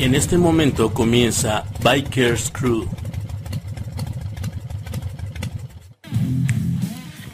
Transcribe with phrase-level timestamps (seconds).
[0.00, 2.88] En este momento comienza Bikers Crew.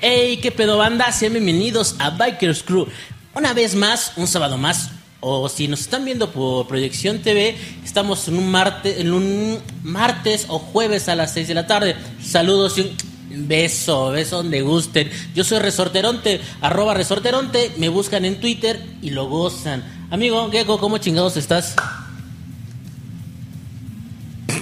[0.00, 2.88] Hey, qué pedo banda, sean bienvenidos a Bikers Crew.
[3.36, 4.90] Una vez más, un sábado más,
[5.20, 10.46] o si nos están viendo por Proyección TV, estamos en un martes, en un martes
[10.48, 11.94] o jueves a las 6 de la tarde.
[12.20, 15.08] Saludos y un beso, beso donde gusten.
[15.36, 19.84] Yo soy Resorteronte, arroba Resorteronte, me buscan en Twitter y lo gozan.
[20.10, 21.76] Amigo, Gecko, ¿cómo chingados estás?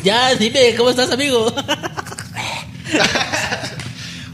[0.04, 1.46] Ya, dime, ¿cómo estás, amigo?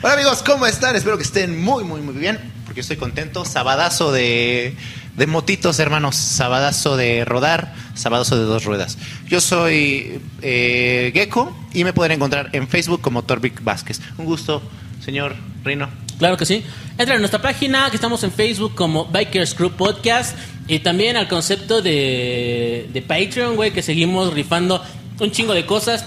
[0.02, 0.96] Hola amigos, ¿cómo están?
[0.96, 3.45] Espero que estén muy, muy, muy bien, porque estoy contento.
[3.45, 4.74] Sabadazo de,
[5.16, 6.16] de motitos, hermanos.
[6.16, 8.98] Sabadazo de rodar, sabadazo de dos ruedas.
[9.29, 14.01] Yo soy eh, Gecko y me pueden encontrar en Facebook como Torvik Vázquez.
[14.18, 14.60] Un gusto,
[15.04, 15.88] señor Rino.
[16.18, 16.65] Claro que sí.
[16.98, 20.37] Entra en nuestra página, que estamos en Facebook como Bikers Crew Podcast.
[20.66, 24.82] Y también al concepto de, de Patreon, güey, que seguimos rifando
[25.21, 26.04] un chingo de cosas.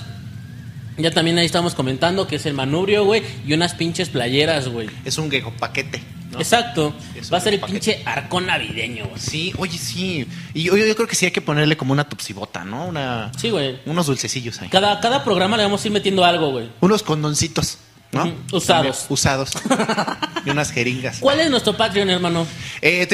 [0.98, 4.90] Ya también ahí estamos comentando que es el manubrio, güey, y unas pinches playeras, güey.
[5.06, 6.04] Es un Gecko paquete.
[6.32, 6.40] ¿no?
[6.40, 6.94] Exacto.
[7.32, 7.80] Va a ser el paquete.
[7.80, 9.20] pinche arcón navideño, güey.
[9.20, 10.28] Sí, oye, sí.
[10.54, 12.86] Y yo, yo creo que sí hay que ponerle como una tupsibota, ¿no?
[12.86, 13.80] Una, Sí, güey.
[13.86, 14.70] Unos dulcecillos ahí.
[14.70, 16.70] Cada, cada programa le vamos a ir metiendo algo, güey.
[16.82, 17.80] Unos condoncitos,
[18.12, 18.32] ¿no?
[18.52, 19.08] Usados.
[19.10, 19.52] Usados.
[20.46, 21.18] y unas jeringas.
[21.20, 22.46] ¿Cuál es nuestro Patreon, hermano?
[22.82, 23.06] Eh,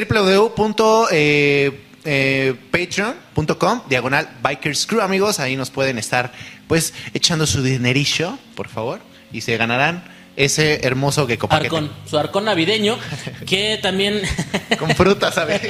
[2.04, 5.40] www.patreon.com diagonal Bikers Crew, amigos.
[5.40, 6.32] Ahí nos pueden estar,
[6.68, 9.00] pues, echando su dinerillo, por favor.
[9.32, 10.04] Y se ganarán
[10.36, 11.28] ese hermoso.
[11.50, 11.92] Arcón.
[12.06, 12.98] Su arcón navideño,
[13.46, 14.22] que también...
[14.80, 15.62] Con frutas, ¿sabes?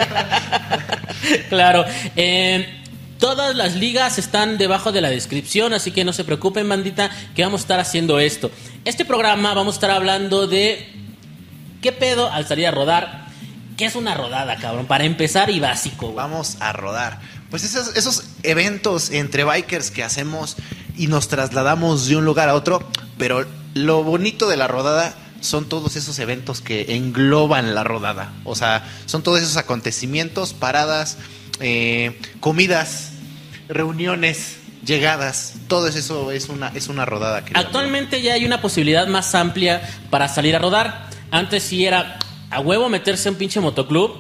[1.50, 1.86] claro.
[2.16, 2.84] eh,
[3.18, 7.44] todas las ligas están debajo de la descripción, así que no se preocupen, bandita, que
[7.44, 8.52] vamos a estar haciendo esto.
[8.86, 10.88] Este programa vamos a estar hablando de
[11.82, 13.29] qué pedo al salir a rodar.
[13.80, 14.88] ¿Qué es una rodada, cabrón?
[14.88, 16.18] Para empezar y básico, güey.
[16.18, 17.22] Vamos a rodar.
[17.50, 20.58] Pues esos, esos eventos entre bikers que hacemos
[20.98, 22.86] y nos trasladamos de un lugar a otro,
[23.18, 23.46] pero
[23.76, 28.34] lo bonito de la rodada son todos esos eventos que engloban la rodada.
[28.44, 31.18] O sea, son todos esos acontecimientos, paradas,
[31.62, 33.12] eh, comidas,
[33.70, 35.54] reuniones, llegadas.
[35.70, 37.38] Todo eso es una, es una rodada.
[37.38, 37.58] amigo.
[37.58, 41.08] Actualmente ya hay una posibilidad más amplia para salir a rodar.
[41.32, 44.12] Antes sí era a huevo meterse en un pinche motoclub.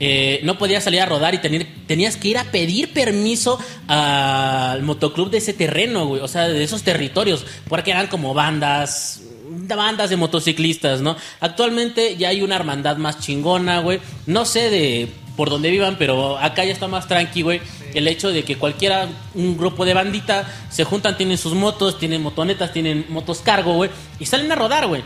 [0.00, 4.82] Eh, no podías salir a rodar y tener- tenías que ir a pedir permiso al
[4.82, 6.20] motoclub de ese terreno, güey.
[6.20, 7.46] O sea, de esos territorios.
[7.68, 9.22] Porque eran como bandas,
[9.68, 11.16] bandas de motociclistas, ¿no?
[11.40, 14.00] Actualmente ya hay una hermandad más chingona, güey.
[14.26, 17.60] No sé de por dónde vivan, pero acá ya está más tranqui, güey.
[17.94, 22.20] El hecho de que cualquiera, un grupo de bandita, se juntan, tienen sus motos, tienen
[22.22, 23.90] motonetas, tienen motos cargo, güey.
[24.18, 25.02] Y salen a rodar, güey.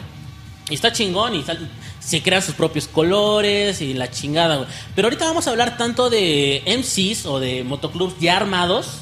[0.71, 1.67] Y está chingón y sal-
[2.01, 4.69] se crean sus propios colores y la chingada, güey.
[4.95, 8.99] Pero ahorita vamos a hablar tanto de MCs o de motoclubs ya armados.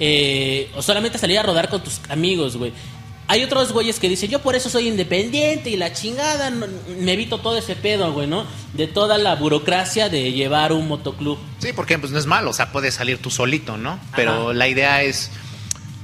[0.00, 2.72] eh, o solamente salir a rodar con tus amigos, güey.
[3.28, 6.66] Hay otros güeyes que dicen, yo por eso soy independiente y la chingada, no-
[6.98, 8.44] me evito todo ese pedo, güey, ¿no?
[8.74, 11.38] De toda la burocracia de llevar un motoclub.
[11.60, 13.98] Sí, porque pues no es malo, o sea, puedes salir tú solito, ¿no?
[14.16, 14.52] Pero Ajá.
[14.54, 15.30] la idea es,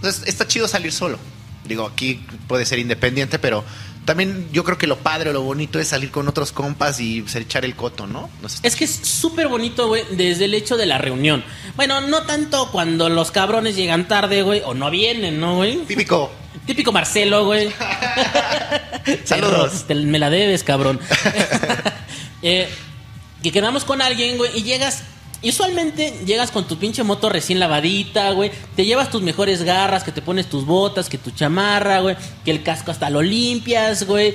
[0.01, 1.19] pues, está chido salir solo.
[1.65, 3.65] Digo, aquí puede ser independiente, pero
[4.11, 7.23] también yo creo que lo padre o lo bonito es salir con otros compas y
[7.23, 8.29] pues, echar el coto, ¿no?
[8.43, 8.59] No sé.
[8.65, 11.45] Es que es súper bonito, güey, desde el hecho de la reunión.
[11.77, 15.77] Bueno, no tanto cuando los cabrones llegan tarde, güey, o no vienen, ¿no, güey?
[15.85, 16.29] Típico.
[16.67, 17.71] Típico Marcelo, güey.
[19.25, 19.85] Saludos.
[19.87, 20.99] Te- me la debes, cabrón.
[22.43, 22.71] Eh,
[23.43, 25.03] que quedamos con alguien, güey, y llegas.
[25.43, 28.51] Y Usualmente llegas con tu pinche moto recién lavadita, güey.
[28.77, 32.17] Te llevas tus mejores garras, que te pones tus botas, que tu chamarra, güey.
[32.45, 34.35] Que el casco hasta lo limpias, güey.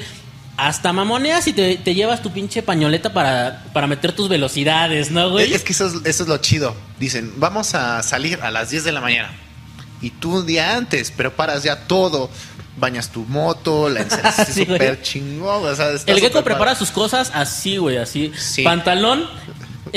[0.57, 5.29] Hasta mamoneas y te, te llevas tu pinche pañoleta para, para meter tus velocidades, ¿no,
[5.31, 5.53] güey?
[5.53, 6.73] Es que eso es, eso es lo chido.
[6.99, 9.31] Dicen, vamos a salir a las 10 de la mañana.
[10.01, 12.29] Y tú un día antes preparas ya todo.
[12.77, 14.03] Bañas tu moto, la
[14.47, 14.79] Sí, güey.
[14.79, 15.65] súper chingón.
[15.65, 18.31] o sea, El gecko prepara sus cosas así, güey, así.
[18.37, 18.63] Sí.
[18.63, 19.25] Pantalón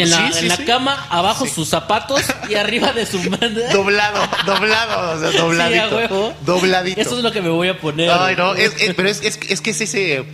[0.02, 0.64] en la, Sí, sí, en la sí.
[0.64, 3.48] cama, abajo sus zapatos y arriba de su manda.
[3.72, 5.96] Doblado, doblado, o sea, dobladito.
[5.96, 6.34] Huevo.
[6.44, 7.00] Dobladito.
[7.00, 8.10] Eso es lo que me voy a poner.
[8.10, 10.24] Ay, no, es, es- pero es, es, es que es ese.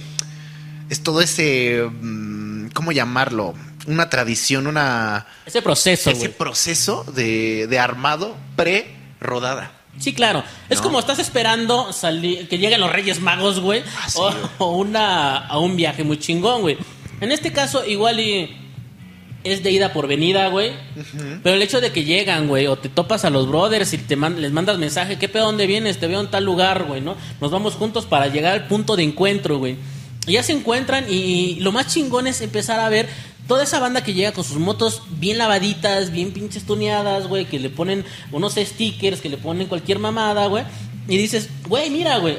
[0.91, 1.89] Es todo ese.
[2.01, 3.55] mm, ¿Cómo llamarlo?
[3.87, 5.27] Una tradición, una.
[5.47, 9.71] Ese proceso, ese proceso de, de armado pre-rodada.
[9.99, 10.43] Sí, claro.
[10.69, 10.85] Es ¿No?
[10.85, 13.83] como estás esperando salir, que lleguen los Reyes Magos, güey.
[13.97, 14.37] Ah, o, güey.
[14.59, 16.77] o una, a un viaje muy chingón, güey.
[17.21, 18.57] En este caso, igual y
[19.45, 20.73] es de ida por venida, güey.
[21.43, 24.17] Pero el hecho de que llegan, güey, o te topas a los brothers y te
[24.17, 25.99] man- les mandas mensaje, ¿qué pedo, dónde vienes?
[25.99, 27.15] Te veo en tal lugar, güey, ¿no?
[27.41, 29.77] Nos vamos juntos para llegar al punto de encuentro, güey.
[30.27, 33.09] Y ya se encuentran y lo más chingón es empezar a ver
[33.47, 37.59] toda esa banda que llega con sus motos bien lavaditas, bien pinches tuneadas, güey, que
[37.61, 40.65] le ponen unos stickers, que le ponen cualquier mamada, güey.
[41.07, 42.39] Y dices, güey, mira, güey,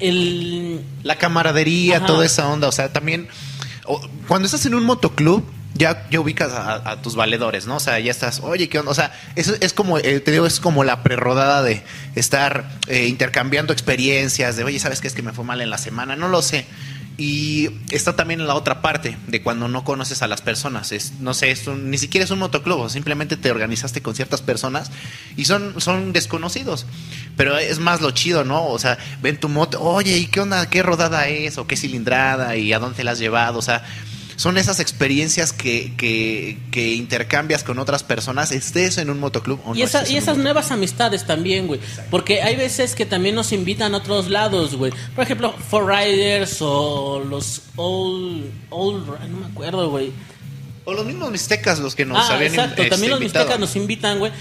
[0.00, 0.80] el...
[1.02, 2.06] La camaradería, Ajá.
[2.06, 2.68] toda esa onda.
[2.68, 3.28] O sea, también.
[4.28, 5.44] cuando estás en un motoclub.
[5.76, 7.76] Ya, ya ubicas a, tus valedores, ¿no?
[7.76, 8.92] O sea, ya estás, oye, ¿qué onda?
[8.92, 11.82] O sea, eso es como, eh, te digo, es como la prerrodada de
[12.14, 15.78] estar eh, intercambiando experiencias, de, oye, ¿sabes qué es que me fue mal en la
[15.78, 16.16] semana?
[16.16, 16.66] No lo sé.
[17.18, 20.92] Y está también la otra parte, de cuando no conoces a las personas.
[20.92, 24.90] Es, no sé, es ni siquiera es un motoclub, simplemente te organizaste con ciertas personas
[25.36, 26.84] y son, son desconocidos.
[27.36, 28.66] Pero es más lo chido, ¿no?
[28.66, 30.68] O sea, ven tu moto, oye, ¿y qué onda?
[30.68, 31.56] ¿Qué rodada es?
[31.56, 32.56] ¿O qué cilindrada?
[32.56, 33.58] ¿Y a dónde la has llevado?
[33.58, 33.82] O sea,
[34.36, 39.70] son esas experiencias que, que, que intercambias con otras personas, estés en un motoclub o
[39.70, 41.80] no Y, esa- estés y en esas nuevas amistades también, güey.
[42.10, 44.92] Porque hay veces que también nos invitan a otros lados, güey.
[45.14, 48.44] Por ejemplo, For Riders o los Old...
[48.70, 50.12] old no me acuerdo, güey.
[50.84, 52.82] O los mismos mixtecas los que nos ah, habían exacto.
[52.82, 53.44] este, También los invitado.
[53.46, 54.32] mixtecas nos invitan, güey.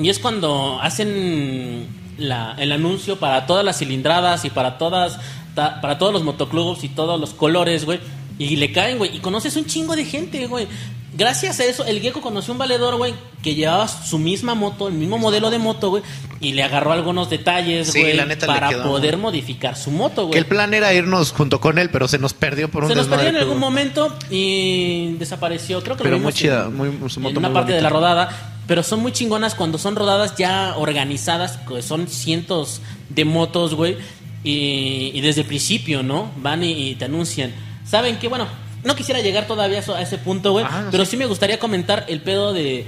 [0.00, 1.86] Y es cuando hacen
[2.16, 5.18] la- el anuncio para todas las cilindradas y para todas
[5.54, 8.00] ta- para todos los motoclubs y todos los colores, güey.
[8.38, 9.16] Y le caen, güey.
[9.16, 10.66] Y conoces un chingo de gente, güey.
[11.14, 13.12] Gracias a eso, el Gecko conoció un valedor, güey,
[13.42, 16.02] que llevaba su misma moto, el mismo modelo de moto, güey,
[16.40, 20.38] y le agarró algunos detalles, güey, para quedó poder modificar su moto, Que güey.
[20.38, 23.08] el plan era irnos junto con él, pero se nos perdió por un Se nos
[23.08, 25.82] perdió en algún momento y desapareció.
[25.82, 27.72] Creo que Pero lo muy vimos chida, en- muy- su moto en una muy parte
[27.74, 28.54] de la rodada.
[28.66, 32.80] Pero son muy chingonas cuando son rodadas ya organizadas, que son cientos
[33.10, 33.98] de motos, güey.
[34.44, 36.30] Y, y desde el principio, ¿no?
[36.38, 37.52] Van y, y te anuncian.
[37.84, 38.28] ¿Saben qué?
[38.28, 38.46] Bueno,
[38.84, 40.64] no quisiera llegar todavía a, ese punto, güey.
[40.68, 41.12] Ah, no pero sé.
[41.12, 42.86] sí me gustaría comentar el pedo de.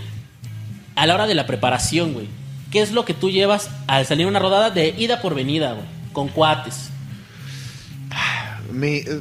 [0.97, 2.29] A la hora de la preparación, güey.
[2.71, 5.87] ¿Qué es lo que tú llevas al salir una rodada de ida por venida, güey?
[6.13, 6.91] Con cuates.
[8.73, 9.21] Mi- eh,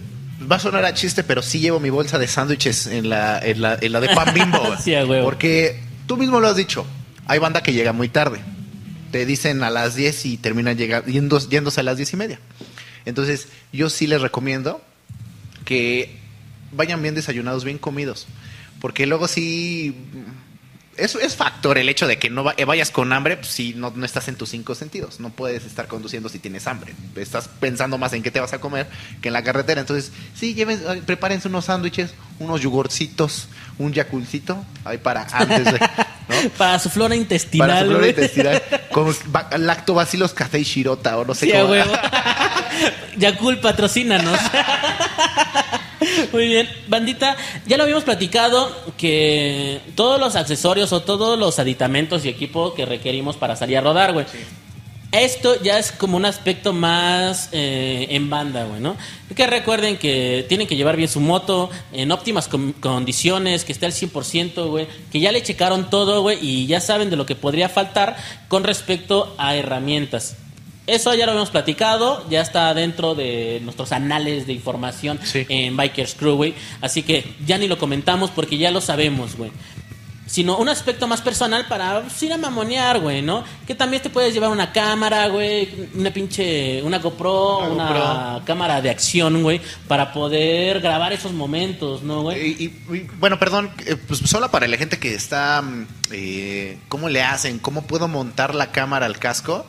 [0.49, 3.61] va a sonar a chiste, pero sí llevo mi bolsa de sándwiches en la, en,
[3.61, 4.59] la, en la de pan bimbo.
[4.65, 4.77] güey.
[4.81, 4.93] Sí.
[5.23, 6.85] Porque tú mismo lo has dicho.
[7.27, 8.39] Hay banda que llega muy tarde.
[9.11, 12.39] Te dicen a las 10 y terminan llegando, yendo- yéndose a las 10 y media.
[13.05, 14.81] Entonces, yo sí les recomiendo
[15.65, 16.17] que
[16.71, 18.27] vayan bien desayunados, bien comidos.
[18.81, 19.95] Porque luego sí.
[20.95, 23.73] Es, es factor el hecho de que no va- eh, vayas con hambre pues, si
[23.73, 25.19] no, no estás en tus cinco sentidos.
[25.19, 26.93] No puedes estar conduciendo si tienes hambre.
[27.15, 28.85] Estás pensando más en qué te vas a comer
[29.19, 29.81] que en la carretera.
[29.81, 33.47] Entonces, sí, lleven, prepárense unos sándwiches, unos yogurcitos,
[33.79, 35.79] un yaculcito, ahí para antes de.
[36.29, 36.49] ¿no?
[36.59, 38.63] Para su flora intestinal, Para su flora intestinal.
[38.91, 41.71] Con ba- lactobacilos café y shirota, o no sé Sí, cómo.
[41.71, 41.91] huevo.
[43.17, 44.39] Yakul, patrocínanos.
[46.31, 52.25] Muy bien, bandita, ya lo habíamos platicado que todos los accesorios o todos los aditamentos
[52.25, 54.25] y equipo que requerimos para salir a rodar, güey.
[55.13, 58.97] Esto ya es como un aspecto más eh, en banda, güey, ¿no?
[59.35, 62.49] Que recuerden que tienen que llevar bien su moto en óptimas
[62.79, 67.11] condiciones, que esté al 100%, güey, que ya le checaron todo, güey, y ya saben
[67.11, 68.17] de lo que podría faltar
[68.47, 70.35] con respecto a herramientas.
[70.85, 75.45] Eso ya lo habíamos platicado, ya está dentro de nuestros anales de información Sí.
[75.47, 76.53] en Bikers Crew, güey.
[76.81, 79.51] Así que ya ni lo comentamos porque ya lo sabemos, güey.
[80.25, 83.43] Sino un aspecto más personal para pues, ir a mamonear, güey, ¿no?
[83.67, 88.81] Que también te puedes llevar una cámara, güey, una pinche, una GoPro, Una una, cámara
[88.81, 92.41] de acción, güey, para poder grabar esos momentos, ¿no, güey?
[92.41, 96.77] Y, y- y, bueno, perdón, eh, pues solo para la gente que está, mm, eh,
[96.89, 97.59] ¿cómo le hacen?
[97.59, 99.65] ¿Cómo puedo montar la cámara al casco?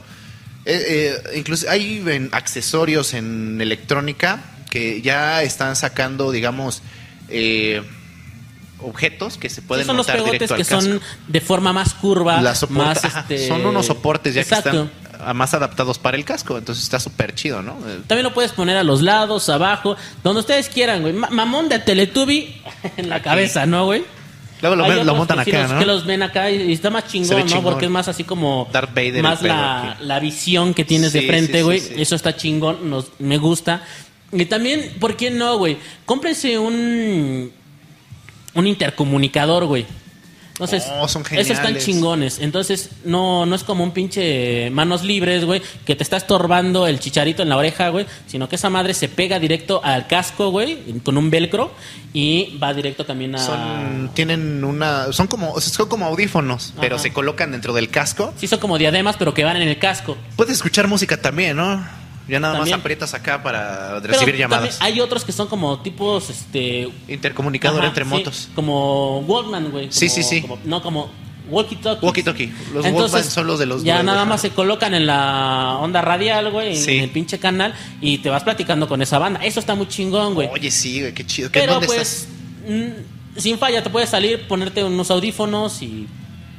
[0.67, 6.83] Eh, eh, incluso hay en accesorios en electrónica que ya están sacando, digamos,
[7.29, 7.83] eh,
[8.81, 10.81] objetos que se Sí, pueden son montar directo que al casco.
[10.81, 13.49] son de forma más curva, soporta- más ajá, este...
[13.49, 14.71] Son unos soportes ya Exacto.
[14.71, 14.77] que
[15.17, 17.79] están más adaptados para el casco, entonces está súper chido, ¿no?
[17.87, 21.15] Eh, También lo puedes poner a los lados, abajo, donde ustedes quieran, güey.
[21.15, 22.61] Ma- mamón de Teletubby
[22.97, 24.05] en la cabeza, ¿no, güey?
[24.71, 25.79] Luego lo, ven- lo montan acá, ¿no?
[25.79, 27.47] Que los ven acá y, y está más chingón, ¿no?
[27.47, 27.65] chingón.
[27.65, 28.67] Porque es más así como...
[28.73, 31.81] Darth Vader, Más la, la visión que tienes de frente, güey.
[31.81, 32.01] sí, sí.
[32.03, 33.83] Eso está chingón, nos, me gusta.
[34.33, 35.77] Y también, ¿por qué no, güey?
[36.07, 37.53] Cómprense un...
[38.55, 39.85] Un intercomunicador, güey.
[40.55, 41.85] Entonces, Oh, son esos están geniales.
[41.85, 42.39] chingones.
[42.39, 47.01] Entonces, no, no es como un pinche manos libres, güey, que te está estorbando el
[47.01, 50.79] chicharito en la oreja, güey, sino que esa madre se pega directo al casco, güey,
[51.03, 51.73] con un velcro
[52.13, 53.39] y va directo también a...
[53.41, 58.33] Son, tienen una, son como, son como audífonos, pero se colocan dentro del casco.
[58.37, 60.17] Sí, son como diademas, pero que van en el casco.
[60.37, 61.85] Puedes escuchar música también, ¿no?
[62.27, 62.77] Ya nada También.
[62.77, 64.79] más aprietas acá para Pero recibir llamadas.
[64.81, 66.89] hay otros que son como tipos, este...
[67.07, 68.49] Intercomunicador ajá, entre sí, motos.
[68.55, 69.89] Como Walkman, güey.
[69.91, 70.41] Sí, sí, sí.
[70.41, 71.11] como- no, como
[71.51, 72.01] walkie-talkie.
[72.01, 72.51] Walkie-talkie.
[72.73, 76.51] Los Walkman son los de los Ya nada más se colocan en la onda radial,
[76.51, 76.97] güey, en, Sí.
[76.97, 79.41] en el pinche canal y te vas platicando con esa banda.
[79.45, 80.49] Eso está muy chingón, güey.
[80.51, 81.51] Oye, sí, güey, qué chido.
[81.53, 82.29] ¿Qué, Pero ¿Dónde pues estás?
[82.67, 86.07] mm, sin falla te puede salir, ponerte unos audífonos y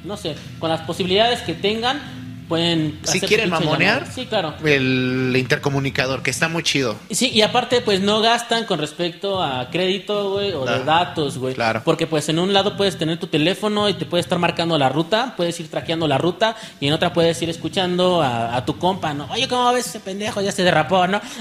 [0.04, 2.00] no sé, con las posibilidades que tengan
[2.48, 4.08] pueden Si quieren mamonear.
[4.14, 4.54] Sí, claro.
[4.64, 6.96] el intercomunicador, que está muy chido.
[7.10, 11.56] Sí, y aparte, pues no gastan con respecto a crédito, güey, o de datos, güey.
[11.56, 11.82] Claro.
[11.84, 14.90] Porque, pues, en un lado puedes tener tu teléfono y te puede estar marcando la
[14.90, 18.78] ruta, puedes ir traqueando la ruta, y en otra puedes ir escuchando a, a tu
[18.78, 19.28] compa, ¿no?
[19.32, 20.42] Oye, ¿cómo ves ese pendejo?
[20.42, 21.22] Ya se derrapó, ¿no?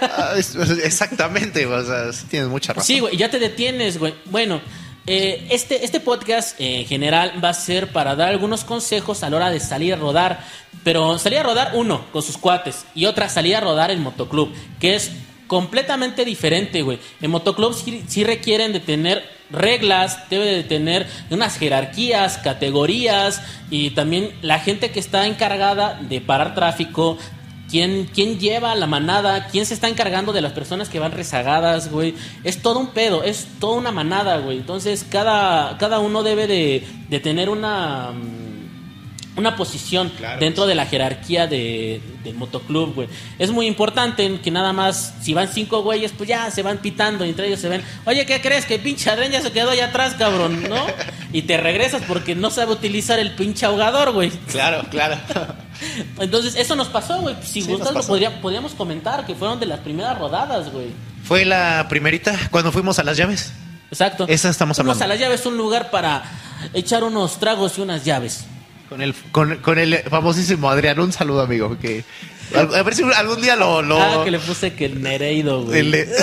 [0.00, 2.86] Ah, es- Exactamente, o sea, tienes mucha razón.
[2.86, 4.14] Sí, güey, ya te detienes, güey.
[4.26, 4.60] Bueno,
[5.10, 9.30] eh, este, este podcast eh, en general va a ser para dar algunos consejos a
[9.30, 10.44] la hora de salir a rodar.
[10.84, 12.84] Pero salir a rodar, uno, con sus cuates.
[12.94, 15.10] Y otra, salir a rodar en motoclub, que es
[15.46, 16.98] completamente diferente, güey.
[17.22, 23.90] En motoclub sí, sí requieren de tener reglas, debe de tener unas jerarquías, categorías y
[23.90, 27.16] también la gente que está encargada de parar tráfico,
[27.70, 29.48] ¿Quién, ¿Quién lleva la manada?
[29.48, 32.14] ¿Quién se está encargando de las personas que van rezagadas, güey?
[32.42, 34.56] Es todo un pedo, es toda una manada, güey.
[34.56, 38.47] Entonces, cada, cada uno debe de, de tener una, mm,
[39.38, 40.40] una posición Claro.
[40.40, 43.08] dentro de la jerarquía de, del motoclub, güey.
[43.38, 47.24] Es muy importante que nada más, si van cinco güeyes, pues ya se van pitando
[47.24, 48.66] y entre ellos se ven, oye, ¿qué crees?
[48.66, 50.86] Que pinche Adrián ya se quedó allá atrás, cabrón, ¿no?
[51.32, 54.30] Y te regresas porque no sabe utilizar el pinche ahogador, güey.
[54.50, 55.16] Claro, claro.
[56.18, 57.36] Entonces, eso nos pasó, güey.
[57.42, 60.86] Si Sí, gustas, lo podría- podríamos comentar que fueron de las primeras rodadas, güey.
[61.24, 63.52] Fue la primerita cuando fuimos a las llaves.
[63.90, 64.26] Exacto.
[64.28, 65.04] Esa estamos Fuimos hablando.
[65.04, 66.22] a las llaves, un lugar para
[66.74, 68.44] echar unos tragos y unas llaves.
[68.88, 70.98] Con el, con, con el famosísimo Adrián.
[71.00, 71.76] Un saludo, amigo.
[71.78, 72.04] Que,
[72.54, 73.82] a, a ver si algún día lo.
[73.82, 75.80] lo Ah, que le puse que el Nereido, güey.
[75.80, 76.08] el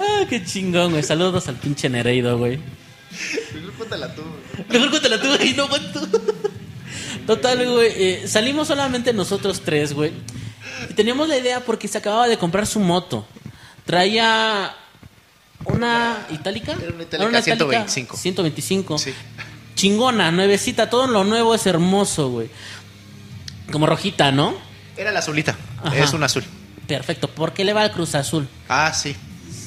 [0.00, 1.02] Ah, qué chingón, güey.
[1.02, 2.58] Saludos al pinche Nereido, güey.
[4.68, 5.54] Mejor cuéntala tú, güey.
[5.54, 6.00] No aguanto.
[7.26, 7.92] Total, güey.
[7.96, 10.12] eh, salimos solamente nosotros tres, güey.
[10.90, 13.26] Y teníamos la idea porque se acababa de comprar su moto.
[13.84, 14.74] Traía
[15.64, 16.72] una itálica.
[16.72, 18.16] Era una Itálica 125.
[18.16, 18.98] 125.
[18.98, 19.14] Sí.
[19.76, 20.90] Chingona, nuevecita.
[20.90, 22.48] Todo lo nuevo es hermoso, güey.
[23.70, 24.54] Como rojita, ¿no?
[24.96, 25.54] Era la azulita.
[25.84, 25.96] Ajá.
[25.96, 26.42] Es un azul.
[26.88, 27.28] Perfecto.
[27.28, 28.48] ¿Por qué le va al Cruz Azul?
[28.68, 29.14] Ah, sí.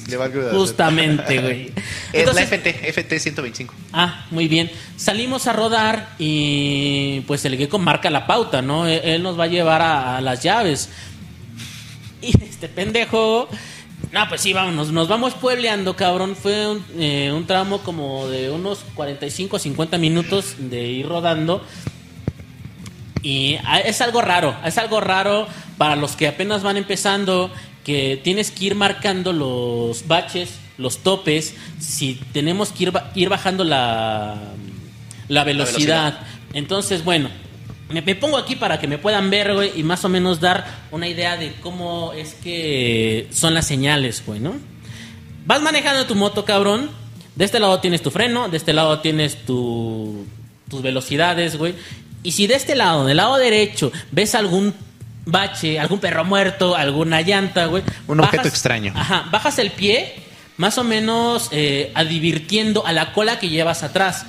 [0.08, 1.72] Le va algo de- Justamente, güey.
[2.12, 3.72] Es la FT, FT 125.
[3.92, 4.70] Ah, muy bien.
[4.96, 8.86] Salimos a rodar y pues el Gecko marca la pauta, ¿no?
[8.86, 10.88] Él, él nos va a llevar a, a las llaves.
[12.22, 13.48] Y este pendejo...
[14.12, 14.90] No, pues sí, vámonos.
[14.90, 16.34] Nos vamos puebleando, cabrón.
[16.34, 21.64] Fue un, eh, un tramo como de unos 45 o 50 minutos de ir rodando.
[23.22, 27.52] Y ah, es algo raro, es algo raro para los que apenas van empezando,
[27.84, 33.28] que tienes que ir marcando los baches, los topes, si tenemos que ir, ba- ir
[33.28, 34.40] bajando la,
[35.28, 36.14] la, velocidad.
[36.14, 36.26] velocidad.
[36.54, 37.28] Entonces, bueno,
[37.90, 40.64] me, me pongo aquí para que me puedan ver, güey, y más o menos dar
[40.90, 44.54] una idea de cómo es que son las señales, güey, ¿no?
[45.46, 46.90] Vas manejando tu moto, cabrón.
[47.34, 50.26] De este lado tienes tu freno, de este lado tienes tu,
[50.68, 51.74] tus velocidades, güey.
[52.22, 54.74] Y si de este lado, del lado derecho, ves algún
[55.24, 57.82] bache, algún perro muerto, alguna llanta, güey.
[58.06, 58.92] Un objeto extraño.
[58.94, 60.14] Ajá, bajas el pie,
[60.56, 64.26] más o menos eh, advirtiendo a la cola que llevas atrás.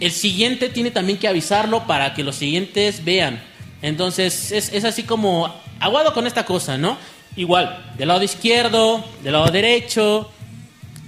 [0.00, 3.42] El siguiente tiene también que avisarlo para que los siguientes vean.
[3.82, 6.98] Entonces, es, así como aguado con esta cosa, ¿no?
[7.36, 10.30] Igual, del lado izquierdo, del lado derecho.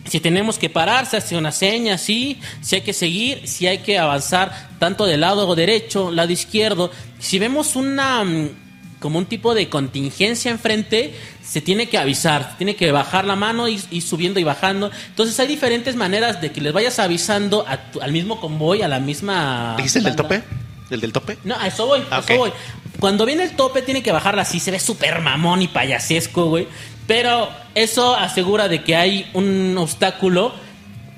[0.06, 2.38] Si tenemos que parar, se hace una seña, sí.
[2.62, 6.90] Si hay que seguir, si hay que avanzar tanto del lado derecho, lado izquierdo.
[7.18, 8.67] Si vemos una mm,
[9.00, 13.68] como un tipo de contingencia enfrente, se tiene que avisar, tiene que bajar la mano
[13.68, 14.90] y, y subiendo y bajando.
[15.08, 18.88] Entonces hay diferentes maneras de que les vayas avisando a tu- al mismo convoy, a
[18.88, 19.74] la misma.
[19.76, 20.42] ¿Dijiste el del tope?
[20.90, 21.38] ¿El del tope?
[21.44, 22.52] No, a eso voy, a Ah, eso voy.
[22.98, 26.66] Cuando viene el tope tiene que bajarla así, se ve súper mamón y payasesco, güey.
[27.06, 30.52] Pero eso asegura de que hay un obstáculo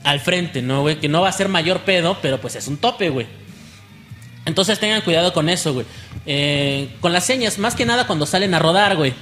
[0.04, 1.00] al frente, ¿no, güey?
[1.00, 3.26] Que no va a ser mayor pedo, pero pues es un tope, güey.
[4.44, 5.86] Entonces tengan cuidado con eso, güey.
[6.26, 9.14] Eh, con las señas, más que nada cuando salen a rodar, güey.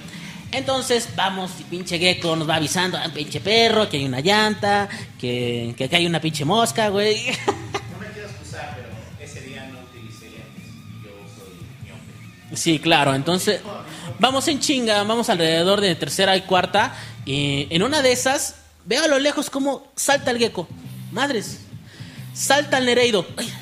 [0.52, 4.88] Entonces vamos, y pinche gecko nos va avisando, ah, pinche perro, que hay una llanta,
[5.20, 7.16] que, que acá hay una pinche mosca, güey.
[7.46, 8.88] No me quiero excusar, pero
[9.22, 10.64] ese día no utilicé lentes.
[11.04, 11.52] Yo soy
[11.84, 12.56] miope.
[12.56, 13.14] Sí, claro.
[13.14, 13.60] Entonces,
[14.18, 16.94] vamos en chinga, vamos alrededor de tercera y cuarta.
[17.26, 18.54] Y en una de esas,
[18.86, 20.66] veo a lo lejos cómo salta el gecko.
[21.12, 21.58] Madres,
[22.32, 23.26] salta el Nereido.
[23.36, 23.52] Ay.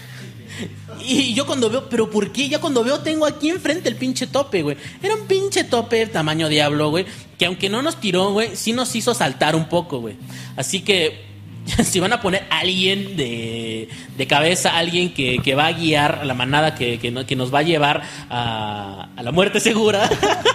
[1.05, 2.49] Y yo cuando veo, pero ¿por qué?
[2.49, 4.77] Ya cuando veo, tengo aquí enfrente el pinche tope, güey.
[5.03, 7.07] Era un pinche tope tamaño diablo, güey.
[7.39, 10.17] Que aunque no nos tiró, güey, sí nos hizo saltar un poco, güey.
[10.57, 11.36] Así que
[11.85, 16.21] si van a poner a alguien de, de cabeza, alguien que, que va a guiar
[16.23, 19.61] a la manada que, que, no- que nos va a llevar a, a la muerte
[19.61, 20.09] segura,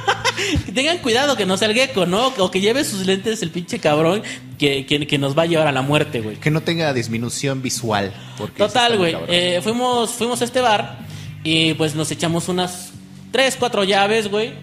[0.65, 2.27] que tengan cuidado que no sea el gecko, ¿no?
[2.37, 4.23] O que lleve sus lentes el pinche cabrón,
[4.57, 6.37] que, que- que nos va a llevar a la muerte, güey.
[6.37, 8.13] Que no tenga disminución visual.
[8.37, 9.15] porque Total, güey.
[9.27, 10.99] eh, fuimos, fuimos a este bar
[11.43, 12.91] y pues nos echamos unas
[13.31, 14.53] tres, cuatro llaves, güey.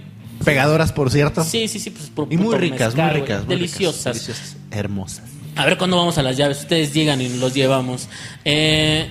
[0.44, 1.42] Pegadoras, por cierto.
[1.42, 1.90] Sí, sí, sí.
[1.90, 3.44] Pues, por Y muy ricas, mezcal, muy ricas.
[3.44, 4.14] muy Deliciosas.
[4.14, 4.56] ricas, deliciosas.
[4.70, 5.24] Hermosas.
[5.58, 6.60] A ver cuándo vamos a las llaves.
[6.60, 8.08] Ustedes llegan y los llevamos.
[8.44, 9.08] Eh,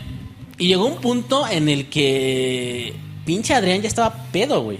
[0.58, 4.80] y llegó un punto en el que pinche Adrián ya estaba pedo, güey.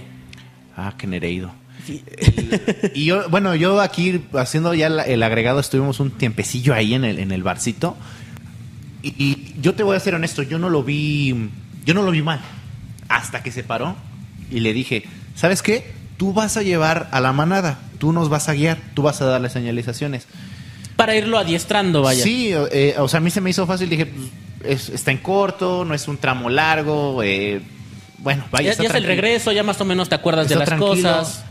[0.76, 1.52] Ah, qué nereido.
[1.88, 6.94] El- y yo, bueno, yo aquí haciendo ya la- el agregado, estuvimos un tiempecillo ahí
[6.94, 7.96] en el, en el barcito.
[9.02, 11.50] Y, y yo te voy a ser honesto, yo no lo vi,
[11.84, 12.40] yo no lo vi mal.
[13.08, 13.94] Hasta que se paró
[14.50, 15.92] y le dije, ¿sabes qué?
[16.16, 19.26] Tú vas a llevar a la manada, tú nos vas a guiar, tú vas a
[19.26, 20.26] dar las señalizaciones.
[20.98, 22.22] Para irlo adiestrando, vaya.
[22.22, 24.28] Sí, eh, o sea, a mí se me hizo fácil, dije, pues,
[24.64, 27.60] es- está en corto, no es un tramo largo, eh,
[28.18, 28.64] bueno, vaya.
[28.66, 30.94] ya está ya es el regreso, ya más o menos te acuerdas de las tranquilo.
[30.94, 31.44] cosas.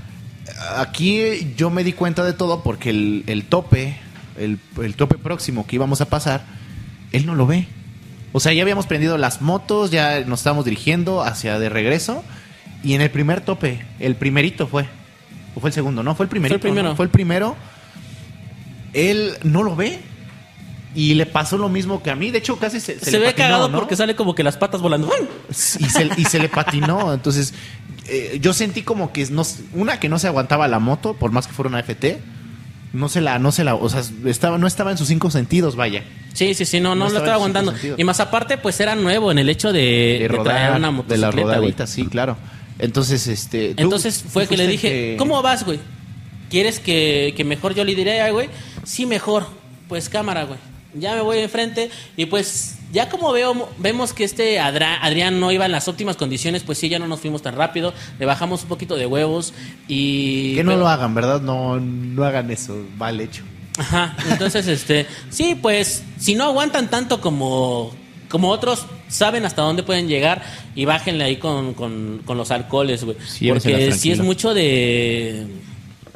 [0.77, 3.97] Aquí yo me di cuenta de todo porque el, el tope,
[4.37, 6.43] el, el tope próximo que íbamos a pasar,
[7.13, 7.67] él no lo ve.
[8.33, 12.23] O sea, ya habíamos prendido las motos, ya nos estábamos dirigiendo hacia de regreso.
[12.83, 14.85] Y en el primer tope, el primerito fue.
[15.55, 16.03] ¿O fue el segundo?
[16.03, 16.59] No, fue el primerito.
[16.59, 16.89] Fue el primero.
[16.89, 16.95] ¿no?
[16.95, 17.55] Fue el primero.
[18.93, 19.99] Él no lo ve.
[20.95, 22.31] Y le pasó lo mismo que a mí.
[22.31, 23.77] De hecho, casi se, Se, le ve patinó, cagado ¿no?
[23.77, 25.07] porque sale como que las patas volando.
[25.49, 27.13] Y se, y se le patinó.
[27.13, 27.53] Entonces,
[28.07, 31.45] eh, yo sentí como que no, una que no se aguantaba la moto, por más
[31.45, 32.19] que fuera una FT.
[32.93, 35.75] No se la, no se la, o sea, estaba, no estaba en sus cinco sentidos,
[35.75, 36.03] vaya.
[36.33, 37.75] Sí, sí, sí, no, no, No lo estaba aguantando.
[37.95, 40.75] Y más aparte, pues era nuevo en el hecho de, De de rodar, traer una
[40.77, 41.43] de la motocicleta, güey.
[41.43, 42.37] rodadita, sí, claro.
[42.79, 43.73] Entonces, este.
[43.77, 45.79] Entonces fue que le dije, que- ¿cómo vas, güey?
[46.49, 48.49] ¿Quieres que, que mejor yo le diré, güey?
[48.87, 49.45] Sí, mejor.
[49.89, 50.59] Pues cámara, güey.
[50.93, 55.51] Ya me voy enfrente y pues ya como veo, vemos que este Adra- Adrián no
[55.51, 58.63] iba en las óptimas condiciones, pues sí, ya no nos fuimos tan rápido, le bajamos
[58.63, 59.53] un poquito de huevos
[59.87, 60.55] y...
[60.55, 61.41] Que no pero- lo hagan, ¿verdad?
[61.41, 63.43] No, no hagan eso, mal hecho.
[63.77, 67.91] Ajá, entonces, este, sí, pues, si no aguantan tanto como,
[68.29, 70.41] como otros, saben hasta dónde pueden llegar
[70.73, 73.17] y bájenle ahí con, con, con los alcoholes, güey.
[73.27, 75.45] Sí, Porque sí es mucho de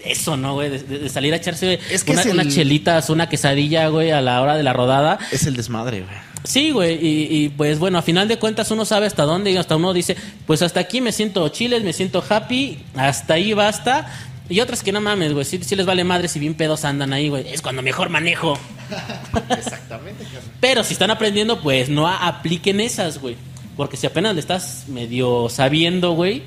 [0.05, 0.69] eso, ¿no, güey?
[0.69, 4.21] De, salir a echarse Es que una- es el- unas chelitas, una quesadilla, güey, a
[4.21, 5.19] la hora de la rodada.
[5.31, 6.15] Es el desmadre, güey.
[6.43, 9.57] Sí, güey, y, y, pues bueno, a final de cuentas uno sabe hasta dónde y
[9.57, 10.15] hasta uno dice,
[10.47, 14.07] pues hasta aquí me siento chiles, me siento happy, hasta ahí basta.
[14.49, 17.13] Y otras que no mames, güey, sí, sí les vale madre si bien pedos andan
[17.13, 17.47] ahí, güey.
[17.53, 18.57] Es cuando mejor manejo.
[19.57, 20.25] Exactamente.
[20.59, 23.35] Pero si están aprendiendo, pues no apliquen esas, güey.
[23.77, 26.43] Porque si apenas le estás medio sabiendo, güey,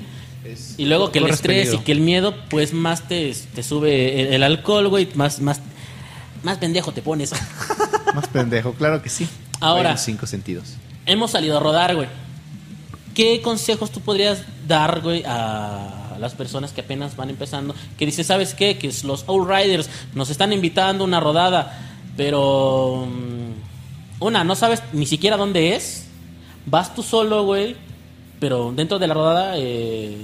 [0.77, 4.33] y luego que el estrés y que el miedo, pues más te, te sube el,
[4.33, 5.61] el alcohol, güey, más, más,
[6.43, 7.31] más pendejo te pones.
[8.13, 9.27] Más pendejo, claro que sí.
[9.59, 9.91] Ahora.
[9.91, 10.75] Los cinco sentidos.
[11.05, 12.07] Hemos salido a rodar, güey.
[13.13, 17.75] ¿Qué consejos tú podrías dar, güey, a las personas que apenas van empezando?
[17.97, 18.77] Que dicen, ¿sabes qué?
[18.77, 21.77] Que los All Riders nos están invitando a una rodada,
[22.15, 23.05] pero...
[23.09, 26.05] mm, Una, no sabes ni siquiera dónde es.
[26.65, 27.75] Vas tú solo, güey.
[28.39, 30.17] Pero dentro de la rodada, eh,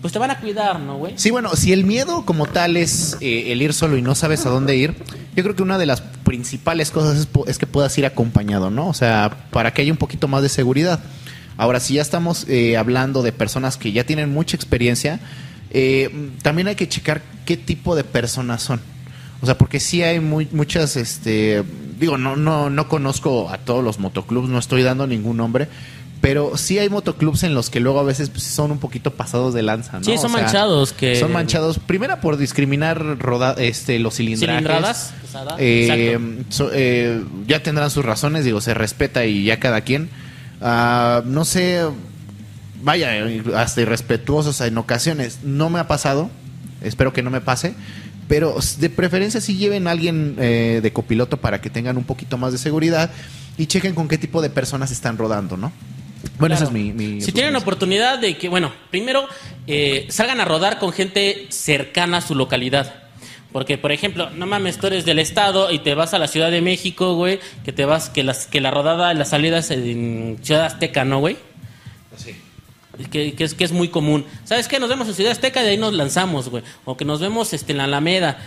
[0.00, 1.14] pues te van a cuidar, ¿no, güey?
[1.16, 4.46] Sí, bueno, si el miedo como tal es eh, el ir solo y no sabes
[4.46, 4.94] a dónde ir,
[5.34, 8.88] yo creo que una de las principales cosas es, es que puedas ir acompañado, ¿no?
[8.88, 11.00] O sea, para que haya un poquito más de seguridad.
[11.56, 15.20] Ahora, si ya estamos eh, hablando de personas que ya tienen mucha experiencia,
[15.70, 18.80] eh, también hay que checar qué tipo de personas son.
[19.40, 21.62] O sea, porque sí hay muy, muchas, este,
[21.98, 25.68] digo, no, no, no conozco a todos los motoclubs, no estoy dando ningún nombre,
[26.20, 29.54] pero sí hay motoclubs en los que luego a veces pues, son un poquito pasados
[29.54, 30.04] de lanza, ¿no?
[30.04, 34.56] Sí, son O sea, manchados que- Son manchados, primera por discriminar roda, este, los cilindrajes.
[34.64, 35.14] Cilindradas,
[35.58, 40.08] Eh, so- eh, ya tendrán sus razones, digo, se respeta y ya cada quien.
[40.62, 41.82] Ah, no sé,
[42.82, 43.12] vaya,
[43.56, 45.40] hasta irrespetuosos en ocasiones.
[45.42, 46.30] No me ha pasado,
[46.80, 47.74] espero que no me pase.
[48.28, 52.36] Pero de preferencia si lleven a alguien eh, de copiloto para que tengan un poquito
[52.38, 53.10] más de seguridad
[53.56, 55.70] y chequen con qué tipo de personas están rodando, ¿no?
[56.38, 56.92] Bueno, esa es mi...
[56.92, 59.28] mi si tienen oportunidad de que, bueno, primero
[59.66, 63.02] eh, salgan a rodar con gente cercana a su localidad.
[63.52, 66.50] Porque, por ejemplo, no mames, tú eres del estado y te vas a la Ciudad
[66.50, 70.38] de México, güey, que te vas, que las, que la rodada, la salida es en
[70.42, 71.38] Ciudad Azteca, ¿no, güey?
[73.10, 74.24] Que, que es, que es muy común.
[74.44, 74.78] ¿Sabes qué?
[74.78, 76.64] Nos vemos en Ciudad Azteca y de ahí nos lanzamos, güey.
[76.84, 78.38] O que nos vemos este, en la Alameda.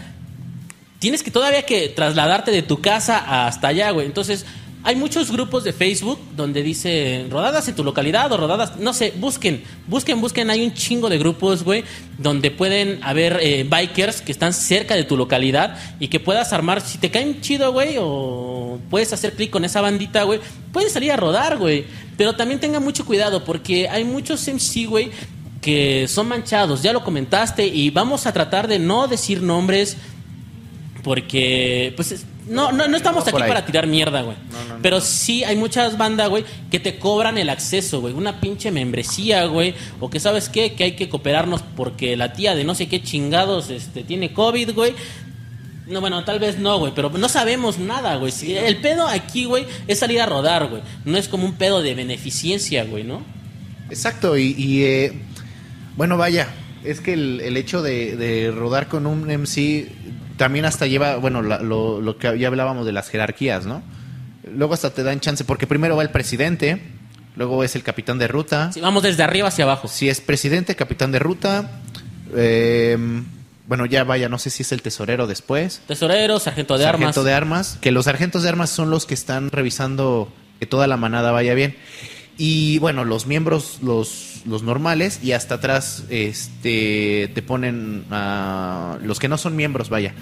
[0.99, 4.05] Tienes que todavía que trasladarte de tu casa hasta allá, güey.
[4.05, 4.45] Entonces,
[4.81, 9.13] hay muchos grupos de Facebook donde dice rodadas en tu localidad o rodadas, no sé,
[9.17, 10.49] busquen, busquen, busquen.
[10.49, 11.83] Hay un chingo de grupos, güey,
[12.17, 16.79] donde pueden haber eh, bikers que están cerca de tu localidad y que puedas armar.
[16.81, 20.39] Si te caen chido, güey, o puedes hacer clic con esa bandita, güey,
[20.71, 21.83] puedes salir a rodar, güey.
[22.15, 25.11] Pero también tengan mucho cuidado porque hay muchos MC, güey,
[25.61, 26.81] que son manchados.
[26.83, 29.97] Ya lo comentaste y vamos a tratar de no decir nombres
[31.03, 34.35] Porque, pues, es- no, no, no estamos No aquí para tirar mierda, güey.
[34.51, 34.81] No, no, no.
[34.81, 38.13] Pero sí hay muchas bandas, güey, que te cobran el acceso, güey.
[38.13, 39.73] Una pinche membresía, güey.
[39.99, 40.73] O que, ¿sabes qué?
[40.73, 44.71] Que hay que cooperarnos porque la tía de no sé qué chingados este, tiene COVID,
[44.73, 44.93] güey.
[45.87, 48.31] No, bueno, tal vez no, güey, pero no sabemos nada, güey.
[48.31, 50.81] Si- El pedo aquí, güey, es salir a rodar, güey.
[51.05, 53.23] No es como un pedo de beneficencia, güey, ¿no?
[53.89, 55.13] Exacto, y, y, eh,
[55.97, 56.47] bueno, vaya,
[56.83, 59.89] es que el, el hecho de, de rodar con un MC
[60.39, 63.83] también hasta lleva, bueno, la- lo, lo que ya hablábamos de las jerarquías, ¿no?
[64.51, 66.81] Luego hasta te dan chance, porque primero va el presidente,
[67.35, 68.71] luego es el capitán de ruta.
[68.71, 69.87] Sí, vamos desde arriba hacia abajo.
[69.87, 71.69] Si es presidente, capitán de ruta,
[72.35, 72.97] eh,
[73.67, 75.81] bueno, ya vaya, no sé si es el tesorero después.
[75.87, 77.25] Tesorero, sargento de sargento armas.
[77.25, 80.97] de armas, que los sargentos de armas son los que están revisando que toda la
[80.97, 81.75] manada vaya bien.
[82.41, 89.19] Y bueno, los miembros, los, los normales, y hasta atrás este te ponen a los
[89.19, 90.15] que no son miembros, vaya.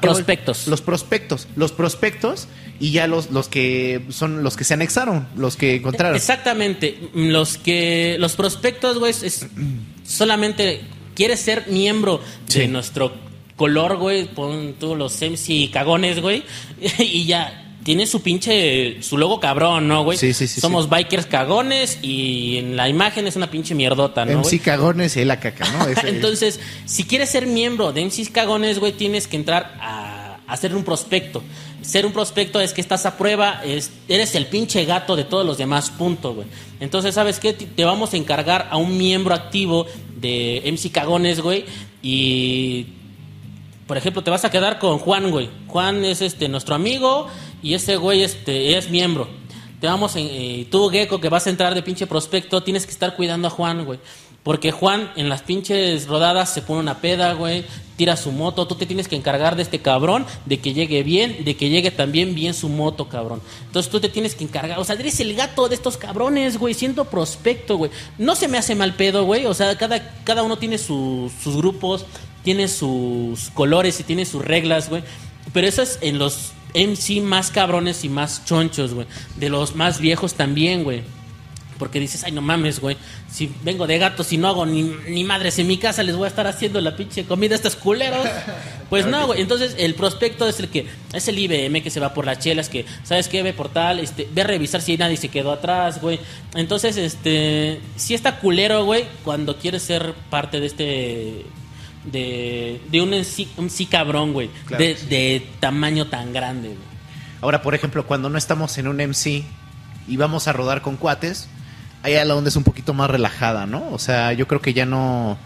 [0.00, 0.66] Prospectos.
[0.66, 1.46] Los prospectos.
[1.54, 2.48] Los prospectos
[2.80, 6.16] y ya los, los que son los que se anexaron, los que encontraron.
[6.16, 6.98] Exactamente.
[7.14, 8.16] Los que.
[8.18, 9.46] Los prospectos, güey, es
[10.04, 10.80] solamente.
[11.14, 12.60] Quieres ser miembro Sí.
[12.60, 13.12] de nuestro
[13.56, 14.26] color, güey.
[14.26, 16.42] Pon tú los MC cagones, güey.
[16.98, 17.67] Y ya.
[17.88, 19.02] Tiene su pinche.
[19.02, 20.18] Su logo cabrón, ¿no, güey?
[20.18, 24.40] Sí, sí, sí, Somos bikers cagones y en la imagen es una pinche mierdota, ¿no?
[24.40, 24.58] MC güey?
[24.58, 25.86] Cagones y la caca, ¿no?
[25.88, 30.76] Ese- Entonces, si quieres ser miembro de MCs Cagones, güey, tienes que entrar a, hacer
[30.76, 31.42] un prospecto.
[31.80, 35.46] Ser un prospecto es que estás a prueba, es, eres el pinche gato de todos
[35.46, 36.46] los demás, punto, güey.
[36.80, 37.54] Entonces, ¿sabes qué?
[37.54, 39.86] Te te vamos a encargar a un miembro activo
[40.20, 41.64] de MC Cagones, güey,
[42.02, 42.88] y
[43.88, 45.48] por ejemplo, te vas a quedar con Juan, güey.
[45.66, 47.26] Juan es este nuestro amigo
[47.62, 49.28] y ese güey este es miembro.
[49.80, 52.92] Te vamos en, eh, tú Gecko que vas a entrar de pinche prospecto, tienes que
[52.92, 53.98] estar cuidando a Juan, güey.
[54.42, 57.64] Porque Juan en las pinches rodadas se pone una peda, güey,
[57.96, 61.44] tira su moto, tú te tienes que encargar de este cabrón, de que llegue bien,
[61.44, 63.42] de que llegue también bien su moto, cabrón.
[63.66, 66.72] Entonces tú te tienes que encargar, o sea, eres el gato de estos cabrones, güey,
[66.72, 67.90] siendo prospecto, güey.
[68.16, 71.56] No se me hace mal pedo, güey, o sea, cada, cada uno tiene sus- sus
[71.56, 72.06] grupos,
[72.42, 75.02] tiene sus colores y tiene sus reglas, güey.
[75.52, 79.06] Pero eso es en los MC más cabrones y más chonchos, güey.
[79.36, 81.02] De los más viejos también, güey.
[81.78, 82.96] Porque dices, ay, no mames, güey.
[83.30, 86.24] Si vengo de gatos y no hago ni, ni madres en mi casa, les voy
[86.24, 88.26] a estar haciendo la pinche comida a estos culeros.
[88.88, 89.42] Pues no, güey.
[89.42, 92.70] Entonces, el prospecto es el que, es el IBM que se va por las chelas,
[92.70, 93.42] que, ¿sabes qué?
[93.42, 96.18] Ve por tal, este, ve a revisar si nadie se quedó atrás, güey.
[96.54, 101.44] Entonces, este, sí está culero, güey, cuando quieres ser parte de este,
[102.12, 104.50] de, de un sí, un sí cabrón, güey.
[104.66, 105.06] Claro de, sí.
[105.06, 106.78] de tamaño tan grande, güey.
[107.40, 109.44] Ahora, por ejemplo, cuando no estamos en un MC
[110.08, 111.48] y vamos a rodar con cuates,
[112.02, 113.88] ahí a la onda es un poquito más relajada, ¿no?
[113.92, 115.38] O sea, yo creo que ya no...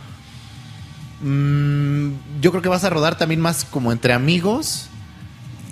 [1.22, 4.86] Mm, yo creo que vas a rodar también más como entre amigos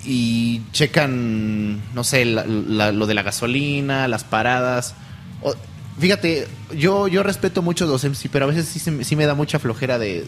[0.05, 4.95] y checan, no sé, la- la- lo de la gasolina, las paradas.
[5.41, 5.53] O-
[5.99, 9.59] fíjate, yo, yo respeto mucho los MC, pero a veces sí, sí me da mucha
[9.59, 10.25] flojera de...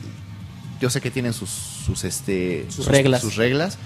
[0.84, 3.22] Yo sé que tienen sus, sus, este, Sus reglas.
[3.22, 3.78] Sus reglas.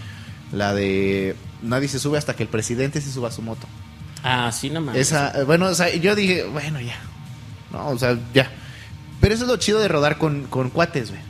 [0.52, 3.68] La de nadie se sube hasta que el presidente se suba a su moto.
[4.24, 5.00] Ah, sí, no mames.
[5.00, 6.96] Esa, bueno, o sea, yo dije, bueno, ya.
[7.72, 8.50] No, o sea, ya.
[9.22, 11.22] Pero eso es lo chido de rodar con, con cuates, güey.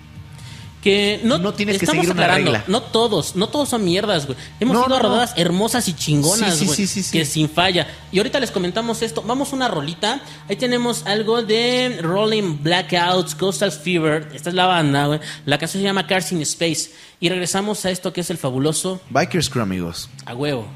[0.83, 2.65] Que no, No tienes que estamos seguir una aclarando, regla.
[2.67, 4.37] No todos, no todos son mierdas, güey.
[4.59, 6.75] Hemos No, ido a no, rodadas hermosas y chingonas, güey.
[6.75, 7.11] sí, sí, sí.
[7.17, 7.87] Que sin falla.
[8.11, 9.21] Y ahorita les comentamos esto.
[9.23, 10.21] Vamos a una rolita.
[10.47, 14.29] Ahí tenemos algo de Rolling Blackouts, Coastal Fever.
[14.33, 15.19] Esta es la banda, güey.
[15.45, 16.91] La canción se llama Cars in Space.
[17.19, 20.09] Y regresamos a esto que es el fabuloso Bikers Crew, amigos.
[20.25, 20.67] a huevo.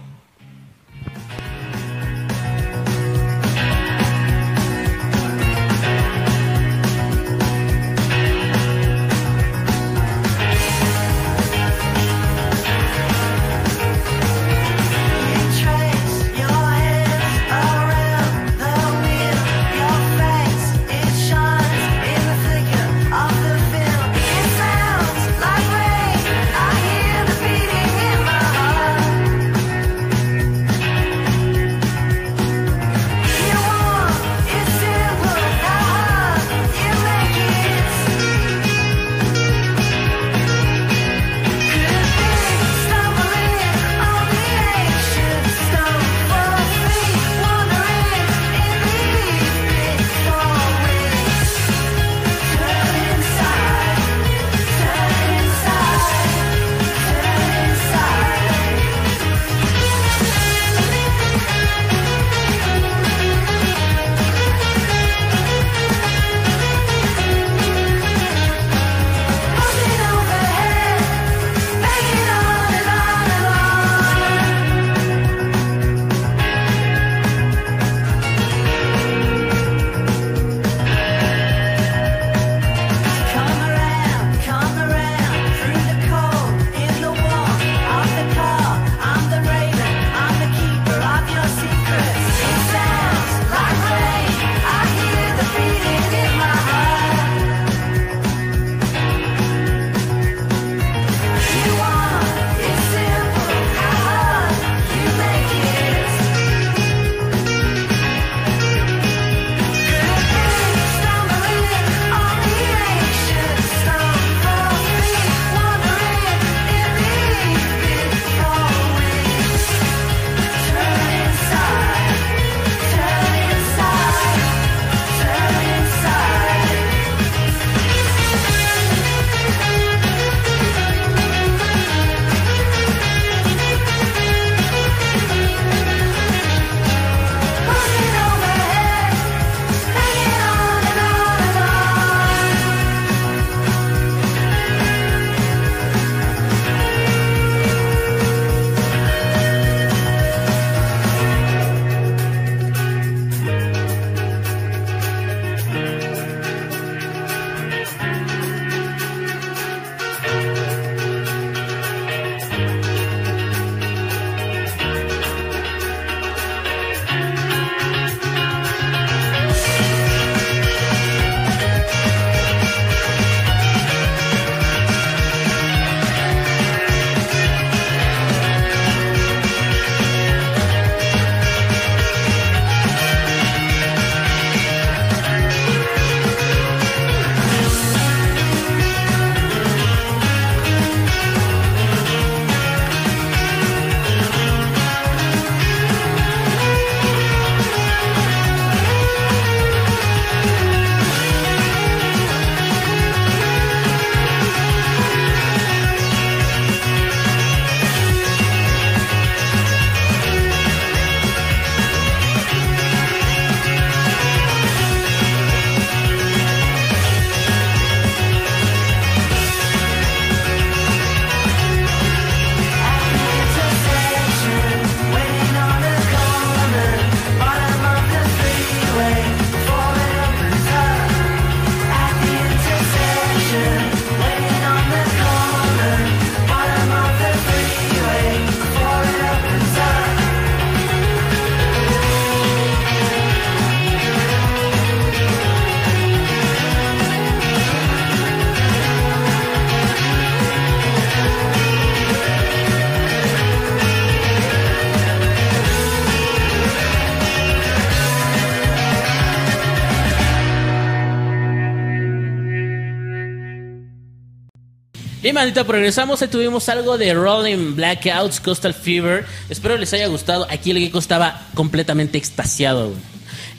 [265.42, 266.22] Regresamos.
[266.22, 269.26] Ahí tuvimos algo de Rolling Blackouts, Coastal Fever.
[269.50, 270.46] Espero les haya gustado.
[270.52, 272.90] Aquí el Gecko estaba completamente extasiado.
[272.90, 273.11] güey.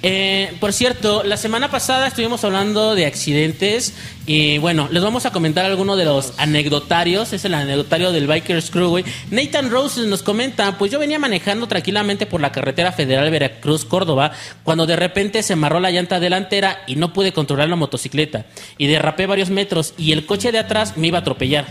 [0.05, 3.95] Eh, por cierto, la semana pasada estuvimos hablando de accidentes
[4.27, 7.33] y bueno, les vamos a comentar algunos de los anecdotarios.
[7.33, 9.03] Es el anecdotario del Bikers Crew.
[9.31, 14.33] Nathan Roses nos comenta, pues yo venía manejando tranquilamente por la carretera federal Veracruz-Córdoba
[14.65, 18.47] cuando de repente se amarró la llanta delantera y no pude controlar la motocicleta
[18.79, 21.67] y derrapé varios metros y el coche de atrás me iba a atropellar.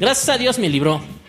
[0.00, 1.19] Gracias a Dios me libró.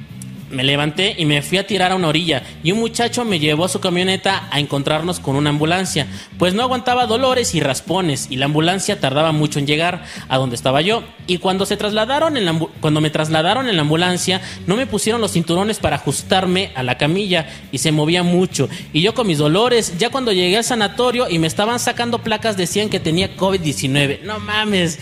[0.51, 3.65] Me levanté y me fui a tirar a una orilla y un muchacho me llevó
[3.65, 8.35] a su camioneta a encontrarnos con una ambulancia, pues no aguantaba dolores y raspones y
[8.35, 12.45] la ambulancia tardaba mucho en llegar a donde estaba yo y cuando se trasladaron en
[12.45, 16.83] la cuando me trasladaron en la ambulancia no me pusieron los cinturones para ajustarme a
[16.83, 20.63] la camilla y se movía mucho y yo con mis dolores ya cuando llegué al
[20.63, 24.21] sanatorio y me estaban sacando placas decían que tenía COVID-19.
[24.21, 24.99] No mames.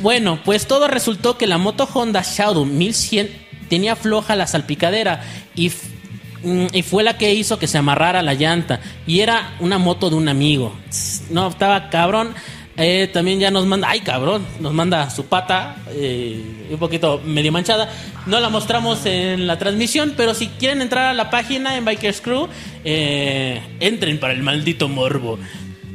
[0.00, 5.22] Bueno, pues todo resultó que la moto Honda Shadow 1100 tenía floja la salpicadera
[5.54, 5.70] y,
[6.42, 8.80] mm, y fue la que hizo que se amarrara la llanta.
[9.06, 10.74] Y era una moto de un amigo.
[11.30, 12.34] No, estaba cabrón.
[12.76, 17.52] Eh, también ya nos manda, ay cabrón, nos manda su pata, eh, un poquito medio
[17.52, 17.90] manchada.
[18.24, 22.22] No la mostramos en la transmisión, pero si quieren entrar a la página en Bikers
[22.22, 22.48] Crew,
[22.84, 25.38] eh, entren para el maldito morbo.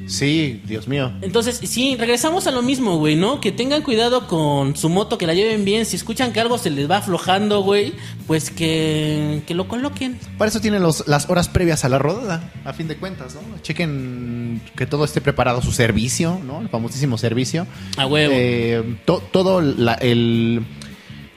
[0.08, 1.12] Sí, Dios mío.
[1.22, 3.42] Entonces, sí, regresamos a lo mismo, güey, ¿no?
[3.42, 5.86] Que tengan cuidado con su moto, que la lleven bien.
[5.86, 7.94] Si escuchan que algo se les va aflojando, güey,
[8.28, 10.20] pues que, que lo coloquen.
[10.38, 13.42] Para eso tienen los, las horas previas a la rodada, a fin de cuentas, ¿no?
[13.62, 16.62] Chequen que todo esté preparado su servicio, ¿no?
[16.62, 17.66] El famosísimo servicio.
[17.98, 18.34] A huevo.
[18.36, 20.62] Eh, to- todo la- el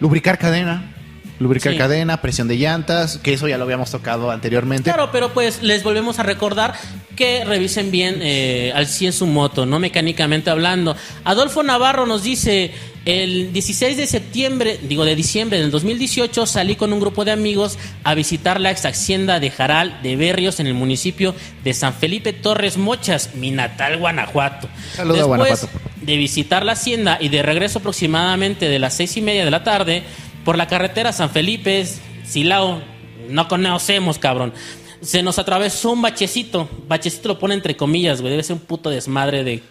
[0.00, 0.94] lubricar cadena,
[1.38, 1.78] lubricar Sí.
[1.78, 4.84] cadena, presión de llantas, que eso ya lo habíamos tocado anteriormente.
[4.90, 6.74] Claro, pero pues les volvemos a recordar
[7.16, 9.78] que revisen bien eh, al 100 su moto, ¿no?
[9.78, 10.96] Mecánicamente hablando.
[11.24, 12.72] Adolfo Navarro nos dice,
[13.04, 17.78] el 16 de septiembre, digo de diciembre del 2018, salí con un grupo de amigos
[18.04, 22.32] a visitar la ex hacienda de Jaral de Berrios en el municipio de San Felipe
[22.32, 24.68] Torres Mochas, mi natal Guanajuato.
[24.94, 25.68] Saludo a Después Guanajuato.
[26.02, 29.64] de visitar la hacienda y de regreso aproximadamente de las seis y media de la
[29.64, 30.02] tarde
[30.44, 31.86] por la carretera San Felipe,
[32.24, 32.80] Silao,
[33.28, 34.52] no conocemos, cabrón.
[35.00, 36.68] Se nos atravesó un bachecito.
[36.88, 38.30] Bachecito lo pone entre comillas, güey.
[38.30, 39.62] Debe ser un puto desmadre de,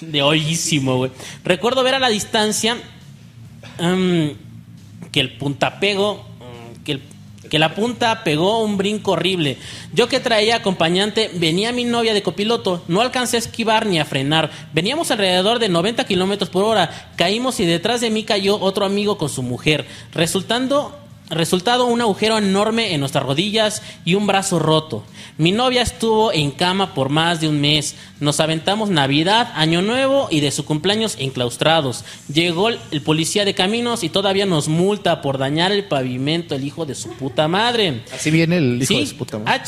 [0.00, 1.10] de hoyísimo, güey.
[1.44, 2.76] Recuerdo ver a la distancia
[3.78, 4.34] em,
[5.12, 6.24] que el puntapego,
[7.50, 9.58] que, la punta pegó un brinco horrible.
[9.92, 14.04] Yo que traía acompañante, venía mi novia de copiloto, no alcancé a esquivar ni a
[14.04, 14.50] frenar.
[14.72, 19.18] Veníamos alrededor de 90 kilómetros por hora, caímos y detrás de mí cayó otro amigo
[19.18, 20.96] con su mujer, resultando
[21.30, 25.04] Resultado un agujero enorme en nuestras rodillas y un brazo roto.
[25.38, 27.94] Mi novia estuvo en cama por más de un mes.
[28.18, 32.04] Nos aventamos Navidad, Año Nuevo y de su cumpleaños enclaustrados.
[32.32, 36.84] Llegó el policía de caminos y todavía nos multa por dañar el pavimento, el hijo
[36.84, 38.02] de su puta madre.
[38.12, 39.60] Así viene el hijo Sí, de su puta madre.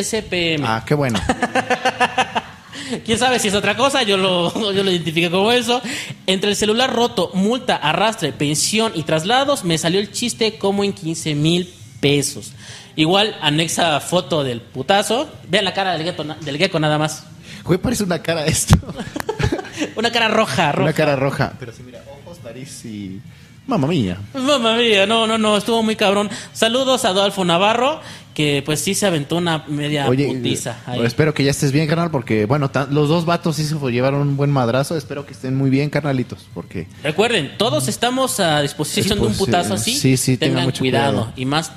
[0.00, 0.64] HDSPM.
[0.64, 1.18] Ah, qué bueno.
[3.04, 5.80] Quién sabe si es otra cosa, yo lo, yo lo identifiqué como eso.
[6.26, 10.92] Entre el celular roto, multa, arrastre, pensión y traslados, me salió el chiste como en
[10.92, 12.52] 15 mil pesos.
[12.96, 15.28] Igual anexa foto del putazo.
[15.48, 17.24] Vean la cara del gecko, del gecko nada más.
[17.64, 18.76] Güey, parece una cara esto.
[19.96, 20.82] Una cara roja, roja.
[20.82, 21.54] Una cara roja.
[21.58, 23.20] Pero sí, mira, ojos, nariz y...
[23.66, 24.18] Mamma mía.
[24.34, 26.28] Mamma mía, no, no, no, estuvo muy cabrón.
[26.52, 28.00] Saludos a Adolfo Navarro,
[28.34, 30.72] que pues sí se aventó una media Oye, putiza.
[30.72, 31.02] eh, ahí.
[31.04, 34.36] espero que ya estés bien, carnal, porque, bueno, los dos vatos sí se llevaron un
[34.36, 34.96] buen madrazo.
[34.96, 36.88] Espero que estén muy bien, carnalitos, porque...
[37.04, 39.94] Recuerden, todos estamos a disposición de un putazo así.
[39.94, 41.12] sí, sí, tengan tengan mucho cuidado.
[41.12, 41.32] cuidado.
[41.36, 41.70] Y más,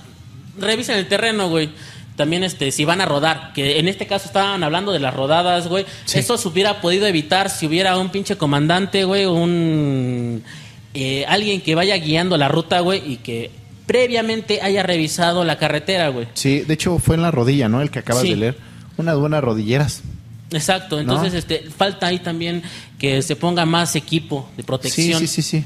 [0.57, 1.69] revisen el terreno, güey.
[2.15, 5.67] También, este, si van a rodar, que en este caso estaban hablando de las rodadas,
[5.67, 5.85] güey.
[6.05, 6.19] Sí.
[6.19, 10.43] Eso se hubiera podido evitar si hubiera un pinche comandante, güey, un.
[10.93, 13.51] Eh, alguien que vaya guiando la ruta, güey, y que
[13.85, 16.27] previamente haya revisado la carretera, güey.
[16.33, 17.81] Sí, de hecho fue en la rodilla, ¿no?
[17.81, 18.29] El que acabas Sí.
[18.29, 18.57] de leer.
[18.97, 20.01] Unas buenas rodilleras.
[20.51, 21.39] Exacto, entonces ¿No?
[21.39, 22.61] este falta ahí también
[22.99, 25.19] que se ponga más equipo de Sí, protección.
[25.19, 25.65] sí, sí, sí.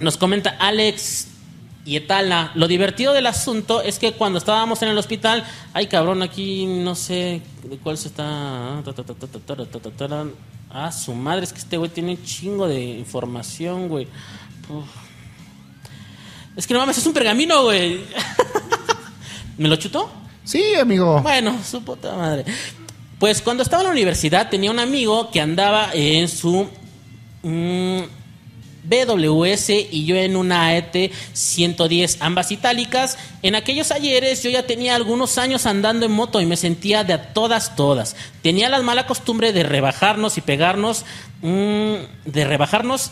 [0.00, 1.28] Nos comenta Alex
[1.86, 2.50] y Etala.
[2.56, 6.94] Lo divertido del asunto es que cuando estábamos en el hospital, ay cabrón, aquí no
[6.96, 8.82] sé de cuál se está.
[10.68, 14.08] Ah, su madre, es que este güey tiene un chingo de información, güey.
[14.68, 14.84] Uf.
[16.56, 18.00] Es que no mames, es un pergamino, güey.
[19.58, 20.10] ¿Me lo chutó?
[20.44, 21.22] Sí, amigo.
[21.22, 22.44] Bueno, su puta madre.
[23.18, 26.68] Pues cuando estaba en la universidad tenía un amigo que andaba en su
[27.42, 28.00] mm,
[28.88, 33.18] BWS y yo en una AET 110, ambas itálicas.
[33.42, 37.12] En aquellos ayeres yo ya tenía algunos años andando en moto y me sentía de
[37.12, 38.16] a todas, todas.
[38.42, 41.04] Tenía la mala costumbre de rebajarnos y pegarnos,
[41.42, 41.94] mm,
[42.24, 43.10] de rebajarnos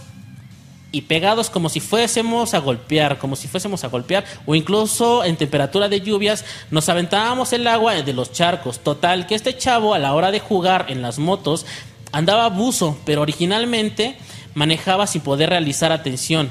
[0.95, 5.37] y pegados como si fuésemos a golpear, como si fuésemos a golpear, o incluso en
[5.37, 8.79] temperatura de lluvias, nos aventábamos el agua de los charcos.
[8.79, 11.67] Total, que este chavo a la hora de jugar en las motos
[12.13, 14.17] andaba buzo, pero originalmente
[14.55, 16.51] manejaba sin poder realizar atención.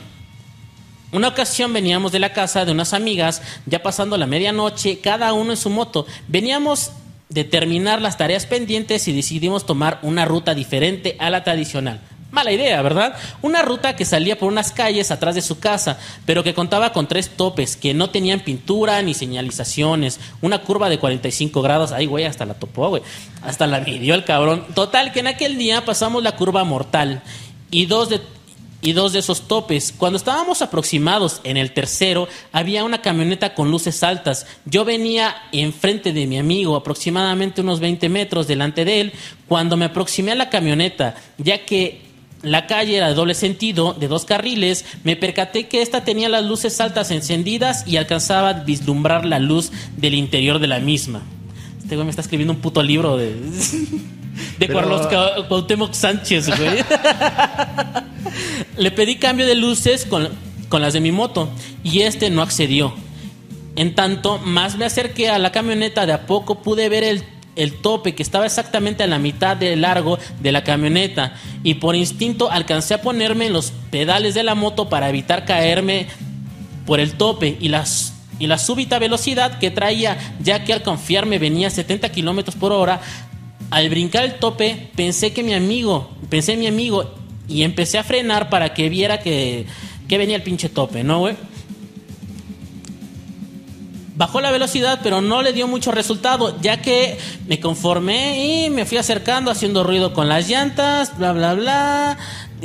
[1.12, 5.52] Una ocasión veníamos de la casa de unas amigas, ya pasando la medianoche, cada uno
[5.52, 6.08] en su moto.
[6.28, 6.92] Veníamos
[7.30, 12.02] de terminar las tareas pendientes y decidimos tomar una ruta diferente a la tradicional.
[12.32, 13.16] Mala idea, ¿verdad?
[13.44, 17.08] Una ruta que salía por unas calles atrás de su casa, pero que contaba con
[17.08, 20.20] tres topes que no tenían pintura ni señalizaciones.
[20.42, 21.92] Una curva de 45 grados.
[21.92, 23.04] Ay, güey, hasta la topó, güey.
[23.44, 24.66] Hasta la midió el cabrón.
[24.74, 27.22] Total, que en aquel día pasamos la curva mortal
[27.74, 29.94] y dos de esos topes.
[29.98, 34.46] Cuando estábamos aproximados en el tercero, había una camioneta con luces altas.
[34.66, 39.14] Yo venía enfrente de mi amigo, aproximadamente unos 20 metros delante de él.
[39.48, 42.02] Cuando me aproximé a la camioneta, ya que
[42.44, 46.44] la calle era de doble sentido, de dos carriles, me percaté que esta tenía las
[46.44, 51.24] luces altas encendidas y alcanzaba a vislumbrar la luz del interior de la misma.
[51.82, 53.34] Este güey me está escribiendo un puto libro de...
[54.68, 56.84] De Pero- Carlos Ca- Cuauhtémoc Sánchez, güey.
[58.78, 60.30] Le pedí cambio de luces con,
[60.70, 61.50] con las de mi moto
[61.84, 62.94] y este no accedió.
[63.76, 67.24] En tanto, más me acerqué a la camioneta, de a poco pude ver el,
[67.56, 71.34] el tope que estaba exactamente a la mitad de largo de la camioneta
[71.64, 76.08] y por instinto alcancé a ponerme en los pedales de la moto para evitar caerme
[76.86, 81.38] por el tope y las y la súbita velocidad que traía, ya que al confiarme
[81.38, 83.00] venía a 70 kilómetros por hora.
[83.74, 87.12] Al brincar el tope, pensé que mi amigo, pensé en mi amigo
[87.48, 89.66] y empecé a frenar para que viera que,
[90.08, 91.36] que venía el pinche tope, ¿no, güey?
[94.16, 97.18] Bajó la velocidad, pero no le dio mucho resultado, ya que
[97.48, 102.18] me conformé y me fui acercando, haciendo ruido con las llantas, bla, bla, bla,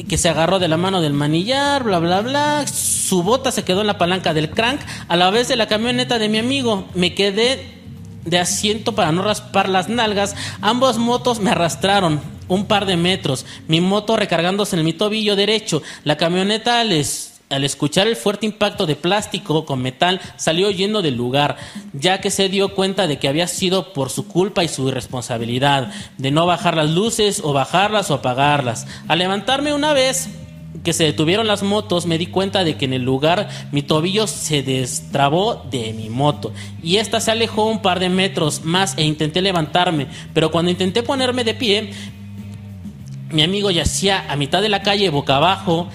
[0.07, 2.67] que se agarró de la mano del manillar, bla, bla, bla.
[2.67, 6.19] Su bota se quedó en la palanca del crank, a la vez de la camioneta
[6.19, 6.87] de mi amigo.
[6.93, 7.78] Me quedé
[8.25, 10.35] de asiento para no raspar las nalgas.
[10.61, 15.83] Ambos motos me arrastraron un par de metros, mi moto recargándose en mi tobillo derecho.
[16.05, 21.57] La camioneta al escuchar el fuerte impacto de plástico con metal, salió huyendo del lugar,
[21.93, 25.93] ya que se dio cuenta de que había sido por su culpa y su irresponsabilidad,
[26.17, 28.87] de no bajar las luces o bajarlas o apagarlas.
[29.09, 30.29] Al levantarme una vez
[30.85, 34.27] que se detuvieron las motos, me di cuenta de que en el lugar mi tobillo
[34.27, 36.53] se destrabó de mi moto
[36.83, 41.03] y esta se alejó un par de metros más e intenté levantarme, pero cuando intenté
[41.03, 41.91] ponerme de pie,
[43.31, 45.89] mi amigo yacía a mitad de la calle boca abajo,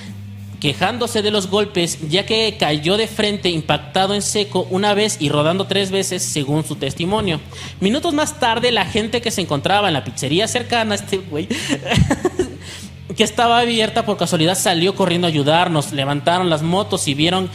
[0.60, 5.28] quejándose de los golpes, ya que cayó de frente impactado en seco una vez y
[5.28, 7.42] rodando tres veces, según su testimonio.
[7.82, 11.50] Minutos más tarde, la gente que se encontraba en la pizzería cercana este güey,
[13.16, 17.50] que estaba abierta por casualidad, salió corriendo a ayudarnos, levantaron las motos y vieron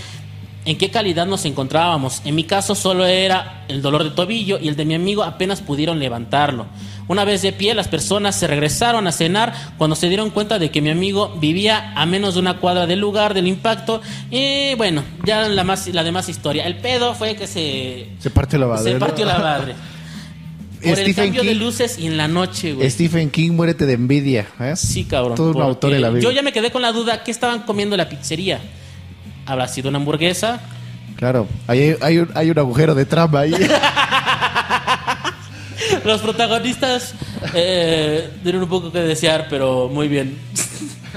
[0.64, 2.20] en qué calidad nos encontrábamos.
[2.26, 5.62] En mi caso solo era el dolor de tobillo y el de mi amigo apenas
[5.62, 6.66] pudieron levantarlo.
[7.08, 10.70] Una vez de pie, las personas se regresaron a cenar cuando se dieron cuenta de
[10.70, 14.02] que mi amigo vivía a menos de una cuadra del lugar del impacto.
[14.30, 16.66] Y bueno, ya la, más, la demás historia.
[16.66, 18.92] El pedo fue que se, Se partió la madre.
[18.92, 19.74] se partió la madre.
[20.80, 21.58] Por el Stephen cambio de King.
[21.58, 22.88] luces y en la noche, güey.
[22.90, 24.46] Stephen King, muérete de envidia.
[24.60, 24.74] ¿eh?
[24.76, 25.34] Sí, cabrón.
[25.34, 26.28] Todo un autor de la Biblia.
[26.28, 28.60] Yo ya me quedé con la duda, ¿qué estaban comiendo en la pizzería?
[29.44, 30.60] ¿Habrá sido una hamburguesa?
[31.16, 33.52] Claro, hay, hay, un, hay un agujero de trama ahí.
[36.04, 37.14] Los protagonistas
[37.54, 40.38] eh, tienen un poco que desear, pero muy bien.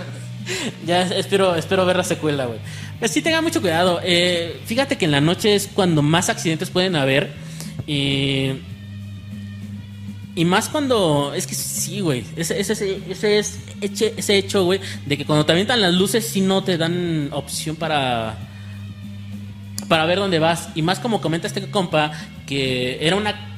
[0.87, 2.59] ya espero, espero ver la secuela, güey.
[2.99, 3.99] Pues sí, tengan mucho cuidado.
[4.03, 7.33] Eh, fíjate que en la noche es cuando más accidentes pueden haber.
[7.85, 8.53] Y,
[10.35, 11.33] y más cuando.
[11.33, 12.23] Es que sí, güey.
[12.35, 16.25] Ese, ese, ese, ese es ese hecho, güey, de que cuando te avientan las luces,
[16.25, 18.37] sí no te dan opción para
[19.87, 20.69] para ver dónde vas.
[20.73, 22.13] Y más como comenta este compa,
[22.47, 23.49] que era una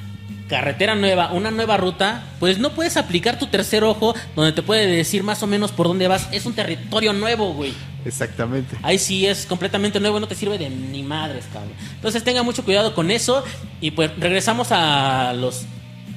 [0.50, 4.88] carretera nueva, una nueva ruta, pues no puedes aplicar tu tercer ojo donde te puede
[4.88, 6.28] decir más o menos por dónde vas.
[6.32, 7.74] Es un territorio nuevo, güey.
[8.04, 8.76] Exactamente.
[8.82, 11.74] Ahí sí es completamente nuevo, no te sirve de ni madres, cabrón.
[11.96, 13.44] Entonces tenga mucho cuidado con eso.
[13.80, 15.66] Y pues regresamos a los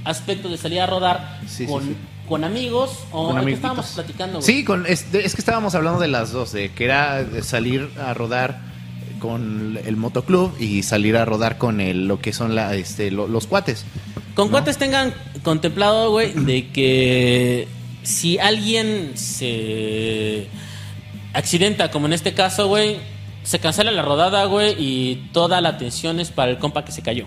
[0.07, 1.97] aspectos de salir a rodar Sí, con, sí.
[2.29, 3.57] con amigos o Con ¿de qué amiguitos.
[3.59, 4.47] estábamos platicando, güey?
[4.47, 8.15] Sí, con, es, que estábamos hablando de las dos, de que era de salir a
[8.15, 8.61] rodar
[9.19, 13.27] con el motoclub y salir a rodar con el, lo que son la, este, lo-
[13.29, 13.85] los cuates.
[14.35, 14.51] Con ¿no?
[14.53, 17.67] cuates tengan contemplado, güey, de que
[18.03, 20.47] si alguien se
[21.33, 22.99] accidenta, como en este caso, güey,
[23.43, 27.03] se cancela la rodada, güey, y toda la atención es para el compa que se
[27.03, 27.27] cayó.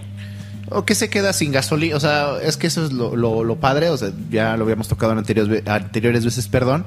[0.70, 3.90] O que se queda sin gasolina, o sea, es que eso es lo, lo- padre,
[3.90, 6.86] o sea, ya lo habíamos tocado en anteriores, anteriores veces, perdón,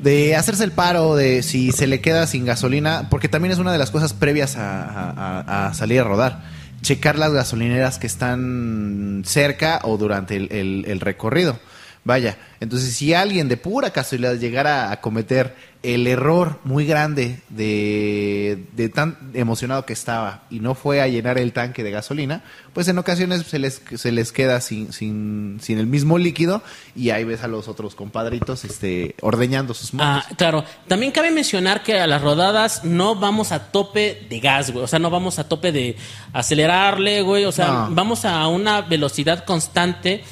[0.00, 3.72] de hacerse el paro, de si se le queda sin gasolina, porque también es una
[3.72, 6.42] de las cosas previas a, a- salir a rodar.
[6.82, 11.58] Checar las gasolineras que están cerca o durante el- el recorrido.
[12.04, 18.66] Vaya, entonces si alguien de pura casualidad llegara a cometer el error muy grande de,
[18.76, 22.86] de tan emocionado que estaba y no fue a llenar el tanque de gasolina, pues
[22.86, 26.62] en ocasiones se les, se les queda sin, sin, sin el mismo líquido
[26.94, 30.24] y ahí ves a los otros compadritos este, ordeñando sus motos.
[30.30, 30.64] Ah, claro.
[30.86, 34.84] También cabe mencionar que a las rodadas no vamos a tope de gas, güey.
[34.84, 35.96] O sea, no vamos a tope de
[36.32, 37.44] acelerarle, güey.
[37.44, 37.88] O sea, No.
[37.90, 40.22] vamos a una velocidad constante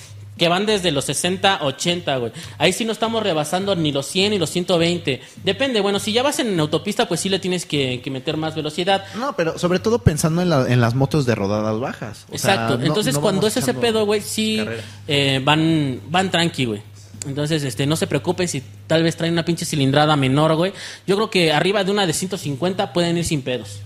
[0.41, 2.33] que van desde los 60, 80, güey.
[2.57, 5.21] Ahí sí no estamos rebasando ni los 100 ni los 120.
[5.45, 8.55] Depende, bueno, si ya vas en autopista, pues sí le tienes que, que meter más
[8.55, 9.05] velocidad.
[9.17, 12.25] No, pero sobre todo pensando en, la- en las motos de rodadas bajas.
[12.31, 12.79] O Exacto.
[12.83, 14.65] Entonces, no cuando es ese pedo, güey, sí
[15.07, 16.83] eh, van, van tranqui, güey.
[17.27, 20.73] Entonces, este, no se preocupen si tal vez traen una pinche cilindrada menor, güey.
[21.07, 23.81] Yo creo que arriba de una de 150 pueden ir sin pedos.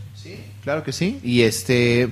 [0.62, 1.18] Claro que sí.
[1.24, 2.10] Y este.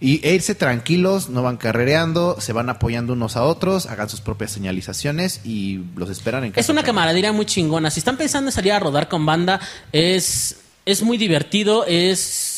[0.00, 4.20] Y e irse tranquilos, no van carrereando, se van apoyando unos a otros, hagan sus
[4.20, 6.60] propias señalizaciones y los esperan en casa.
[6.60, 7.90] Es una camaradería muy chingona.
[7.90, 9.58] Si están pensando en salir a rodar con banda,
[9.92, 12.54] es, es muy divertido, es...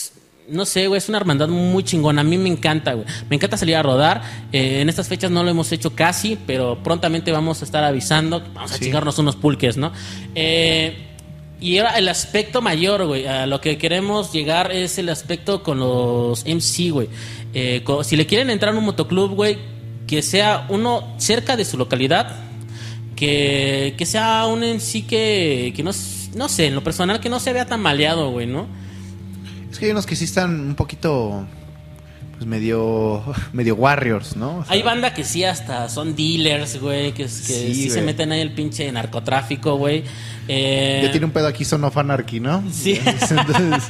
[0.49, 2.23] No sé, güey, es una hermandad muy chingona.
[2.23, 3.07] A mí me encanta, güey.
[3.29, 4.21] Me encanta salir a rodar.
[4.51, 8.41] Eh, en estas fechas no lo hemos hecho casi, pero prontamente vamos a estar avisando.
[8.53, 8.87] Vamos a Sí.
[8.87, 9.93] chingarnos unos pulques, ¿no?
[10.35, 11.10] Eh,
[11.61, 13.27] y ahora el aspecto mayor, güey.
[13.27, 17.09] A lo que queremos llegar es el aspecto con los MC, güey.
[17.53, 19.59] Eh, si le quieren entrar a un motoclub, güey,
[20.07, 22.35] que sea uno cerca de su localidad,
[23.15, 25.91] que, que sea un sí que, que no,
[26.35, 28.67] no sé, en lo personal que no se vea tan maleado, güey, ¿no?
[29.71, 31.47] Es que hay unos que sí están un poquito.
[32.41, 33.23] Pues medio.
[33.53, 34.61] medio warriors, ¿no?
[34.61, 38.33] O sea, Hay banda que sí hasta son dealers, güey, que, Sí, sí, se meten
[38.33, 40.05] ahí el pinche narcotráfico, güey.
[40.49, 42.65] Eh, Ya tiene un pedo aquí Son of Anarchy, ¿no?
[42.73, 42.99] Sí.
[43.05, 43.85] Entonces,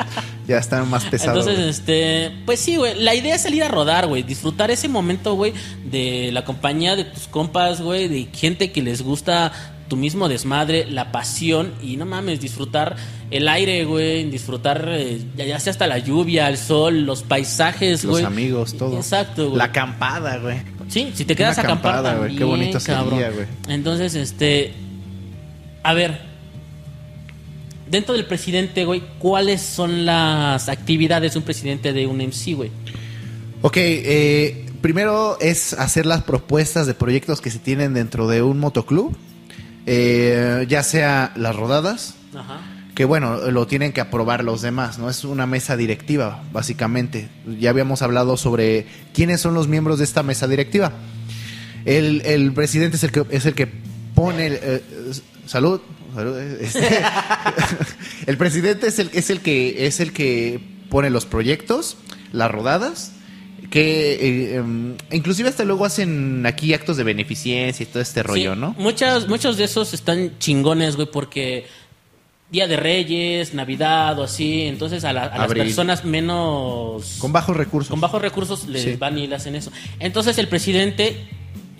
[0.48, 1.46] ya están más pesados.
[1.46, 5.34] Entonces, este, pues sí, güey, la idea es salir a rodar, güey, disfrutar ese momento,
[5.34, 5.52] güey,
[5.84, 9.52] de la compañía de tus compas, güey, de gente que les gusta
[9.90, 12.96] tu mismo desmadre, la pasión y no mames, disfrutar
[13.30, 18.12] el aire, güey, disfrutar eh, ya, sea hasta la lluvia, el sol, los paisajes, Los
[18.12, 18.24] güey.
[18.24, 18.96] amigos, todo.
[18.96, 19.58] Exacto, güey.
[19.58, 20.62] La acampada, güey.
[20.88, 23.18] Sí, si te quedas Una a acampar acampada, güey, qué bonito cabrón.
[23.18, 23.46] sería, güey.
[23.68, 24.72] Entonces, este,
[25.82, 26.20] a ver,
[27.90, 32.70] dentro del presidente, güey, ¿cuáles son las actividades de un presidente de un MC, güey?
[33.62, 38.58] Ok, eh, primero es hacer las propuestas de proyectos que se tienen dentro de un
[38.58, 39.16] motoclub,
[39.92, 42.60] eh, ya sea las rodadas, Ajá.
[42.94, 45.10] que bueno, lo tienen que aprobar los demás, ¿no?
[45.10, 47.28] Es una mesa directiva, básicamente.
[47.58, 50.92] Ya habíamos hablado sobre quiénes son los miembros de esta mesa directiva.
[51.84, 53.66] El, el presidente es el que, es el que
[54.14, 54.46] pone...
[54.46, 54.82] el, eh,
[55.46, 55.80] salud.
[56.14, 56.88] salud, eh, este.
[58.26, 61.96] el presidente es el, es, el que, es el que pone los proyectos,
[62.32, 63.10] las rodadas,
[63.70, 68.54] que eh, em, inclusive hasta luego hacen aquí actos de beneficencia y todo este rollo,
[68.54, 68.74] Sí, ¿no?
[68.78, 71.66] Muchas, muchos de esos están chingones, güey, porque
[72.50, 77.16] Día de Reyes, Navidad o así, entonces a, la- a las personas menos...
[77.20, 77.88] Con bajos recursos.
[77.90, 78.96] con bajos recursos les Sí.
[78.98, 79.70] van y le hacen eso.
[80.00, 81.28] Entonces el presidente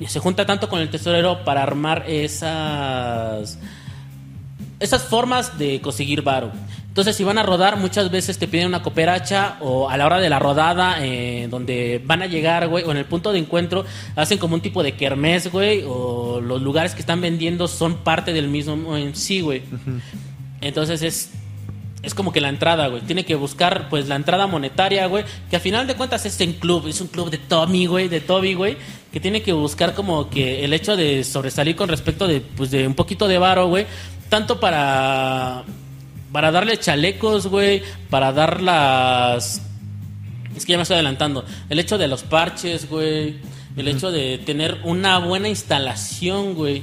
[0.06, 3.58] se junta tanto con el tesorero para armar esas
[4.78, 6.52] esas formas de conseguir varo.
[6.90, 10.18] Entonces, si van a rodar, muchas veces te piden una cooperacha o a la hora
[10.18, 13.84] de la rodada, eh, donde van a llegar, güey, o en el punto de encuentro,
[14.16, 18.32] hacen como un tipo de kermés, güey, o los lugares que están vendiendo son parte
[18.32, 19.62] del mismo en sí, güey.
[20.60, 21.30] Entonces es
[22.02, 23.02] es como que la entrada, güey.
[23.02, 25.24] Tiene que buscar, pues, la entrada monetaria, güey.
[25.50, 26.86] Que a final de cuentas es en club.
[26.86, 28.08] Es un club de Tommy, güey.
[28.08, 28.76] De Toby, güey.
[29.12, 32.86] Que tiene que buscar como que el hecho de sobresalir con respecto de, pues, de
[32.86, 33.86] un poquito de varo, güey.
[34.28, 35.64] Tanto para...
[36.32, 37.82] Para darle chalecos, güey.
[38.08, 39.62] Para dar las...
[40.56, 41.44] Es que ya me estoy adelantando.
[41.68, 43.36] El hecho de los parches, güey.
[43.76, 46.82] El hecho de tener una buena instalación, güey.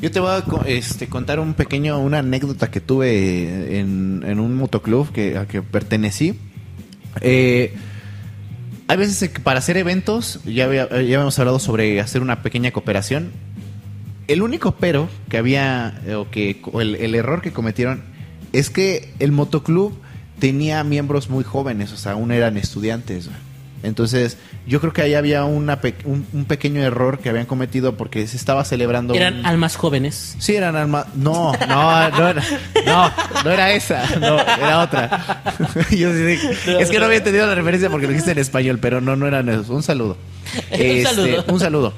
[0.00, 4.56] Yo te voy a este, contar un pequeño, una anécdota que tuve en, en un
[4.56, 6.38] motoclub que, al que pertenecí.
[7.20, 7.74] Eh,
[8.86, 12.70] hay veces que para hacer eventos, ya, había- ya habíamos hablado sobre hacer una pequeña
[12.70, 13.32] cooperación.
[14.28, 18.04] El único pero que había, eh, o que o el, el error que cometieron,
[18.52, 19.98] es que el motoclub
[20.38, 23.28] tenía miembros muy jóvenes, o sea, aún eran estudiantes.
[23.84, 27.96] Entonces, yo creo que ahí había una pe- un, un pequeño error que habían cometido
[27.96, 29.14] porque se estaba celebrando.
[29.14, 30.34] Eran un- almas jóvenes.
[30.40, 31.06] Sí, eran almas.
[31.14, 32.42] No, no, no era,
[32.84, 33.12] no,
[33.44, 35.42] no era esa, no, era otra.
[35.90, 38.78] Yo sí dije- es que no había entendido la referencia porque lo dijiste en español,
[38.80, 39.68] pero no, no eran esos.
[39.68, 40.16] Un saludo.
[40.72, 41.26] Un saludo.
[41.38, 41.94] Este, un saludo.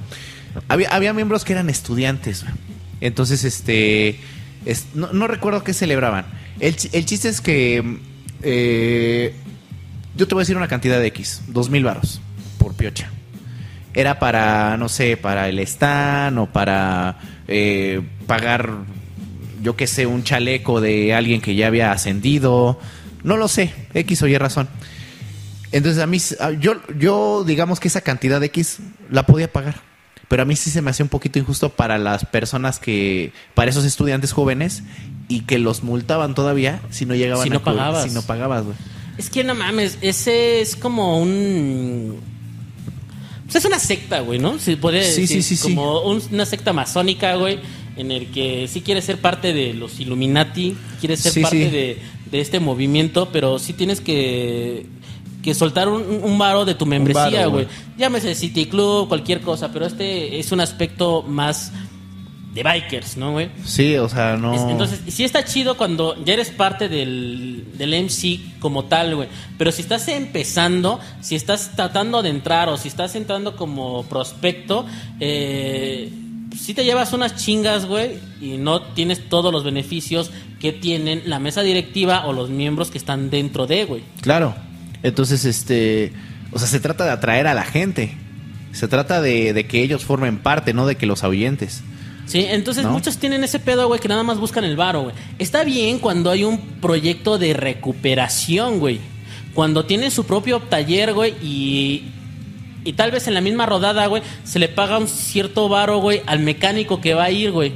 [0.68, 2.44] Había, había miembros que eran estudiantes.
[3.00, 4.18] Entonces, este.
[4.94, 6.26] No, recuerdo qué celebraban.
[6.58, 7.98] El, el chiste es que
[8.42, 9.34] eh,
[10.16, 12.20] yo te voy a decir una cantidad de X, dos mil varos
[12.58, 13.10] por piocha.
[13.94, 18.70] Era para, no sé, para el stand o para eh, pagar,
[19.62, 22.78] yo qué sé, un chaleco de alguien que ya había ascendido.
[23.24, 24.68] No lo sé, X o Y razón.
[25.72, 26.18] Entonces a mí,
[26.60, 28.78] yo, yo digamos que esa cantidad de X
[29.10, 29.89] la podía pagar.
[30.30, 33.68] Pero a mí sí se me hacía un poquito injusto para las personas que, para
[33.68, 34.84] esos estudiantes jóvenes
[35.28, 38.04] y que los multaban todavía si no llegaban Si no a pagabas.
[38.04, 38.76] Si no pagabas, güey.
[39.18, 42.20] Es que no mames, ese es como un.
[43.44, 44.60] Pues es una secta, güey, ¿no?
[44.60, 45.74] Se puede Sí, decir, sí, sí, sí.
[45.74, 47.58] Como un- una secta masónica, güey,
[47.96, 51.70] en el que sí quieres ser parte de los Illuminati, quieres ser Sí, parte sí.
[51.70, 51.98] De,
[52.30, 54.86] de este movimiento, pero sí tienes que,
[55.42, 57.64] que soltar un, un varo de tu membresía, güey.
[57.64, 57.66] güey.
[57.98, 61.72] Llámese City Club, cualquier cosa, pero este es un aspecto más
[62.52, 63.48] de bikers, ¿no, güey?
[63.64, 64.52] Sí, o sea, no.
[64.52, 69.28] Es- Entonces, sí está chido cuando ya eres parte del, del MC como tal, güey.
[69.56, 74.84] Pero si estás empezando, si estás tratando de entrar o si estás entrando como prospecto,
[75.20, 76.10] eh,
[76.58, 81.38] si te llevas unas chingas, güey, y no tienes todos los beneficios que tienen la
[81.38, 84.02] mesa directiva o los miembros que están dentro de, güey.
[84.20, 84.54] Claro.
[85.02, 86.12] Entonces, este.
[86.52, 88.16] O sea, se trata de atraer a la gente.
[88.72, 91.82] Se trata de, de que ellos formen parte, no de que los ahuyentes.
[92.26, 92.92] Sí, entonces ¿No?
[92.92, 95.14] muchos tienen ese pedo, güey, que nada más buscan el varo, güey.
[95.40, 99.00] Está bien cuando hay un proyecto de recuperación, güey.
[99.52, 102.04] Cuando tiene su propio taller, güey, y,
[102.84, 106.22] y tal vez en la misma rodada, güey, se le paga un cierto varo, güey,
[106.26, 107.72] al mecánico que va a ir, güey.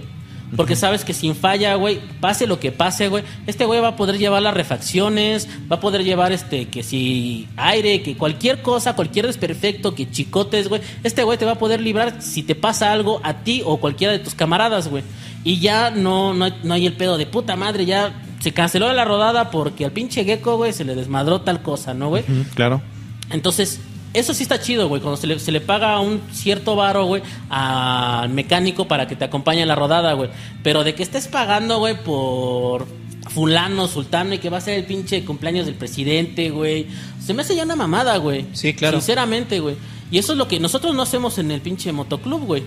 [0.57, 3.97] Porque sabes que sin falla, güey, pase lo que pase, güey, este güey va a
[3.97, 8.95] poder llevar las refacciones, va a poder llevar este, que si aire, que cualquier cosa,
[8.95, 12.93] cualquier desperfecto, que chicotes, güey, este güey te va a poder librar si te pasa
[12.93, 15.03] algo a ti o cualquiera de tus camaradas, güey.
[15.43, 18.93] Y ya no, no, hay- no hay el pedo de puta madre, ya se canceló
[18.93, 22.25] la rodada porque al pinche gecko, güey, se le desmadró tal cosa, ¿no, güey?
[22.55, 22.83] claro.
[23.31, 23.81] Entonces,
[24.15, 25.03] eso sí está chido, güey.
[25.03, 29.25] Cuando se le, se le paga un cierto varo, güey, al mecánico para que te
[29.25, 30.31] acompañe en la rodada, güey.
[30.63, 32.87] Pero de que estés pagando, güey, por
[33.31, 36.87] fulano, sultano y que va a ser el pinche cumpleaños del presidente, güey.
[37.25, 38.47] Se me hace ya una mamada, güey.
[38.53, 38.99] Sí, claro.
[38.99, 39.77] Sinceramente, güey.
[40.11, 42.63] Y eso es lo que nosotros no hacemos en el pinche motoclub, güey.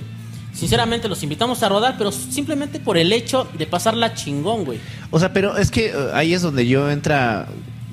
[0.53, 4.79] Sinceramente los invitamos a rodar, pero simplemente por el hecho de pasarla chingón, güey.
[5.11, 7.47] O sea, pero es que eh, ahí es donde yo entra.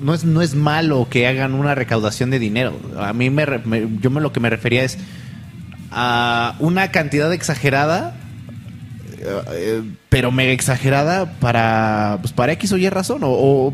[0.05, 2.73] No es, no es malo que hagan una recaudación de dinero.
[2.99, 4.97] A mí me, me- yo me, lo que me refería es
[5.91, 8.15] a una cantidad exagerada,
[9.17, 13.23] eh, eh, pero mega exagerada para, pues, para X o Y razón.
[13.23, 13.73] O, o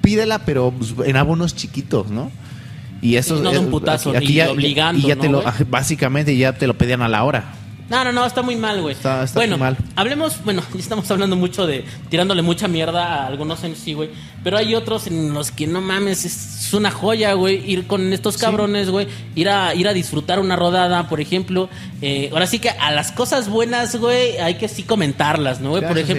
[0.00, 2.30] pídela, pero pues, en abonos chiquitos, ¿no?
[3.02, 6.54] Y eso Sí, no de un putazo, obligando, y ya ¿no, te lo, básicamente ya
[6.54, 7.44] te lo pedían a la hora.
[7.90, 8.94] No, no, no, está muy mal, güey.
[8.94, 9.76] Está- está bueno, muy mal.
[9.96, 14.10] hablemos, bueno, ya estamos hablando mucho de tirándole mucha mierda a algunos MC, güey.
[14.44, 17.68] Pero hay otros en los que no mames, es una joya, güey.
[17.70, 19.08] Ir con estos cabrones, güey.
[19.34, 21.68] Ir a, ir a disfrutar una rodada, por ejemplo.
[22.02, 25.80] Eh, ahora sí que a las cosas buenas, güey, hay que sí comentarlas, ¿no, güey?
[25.80, 26.12] Claro, por sí.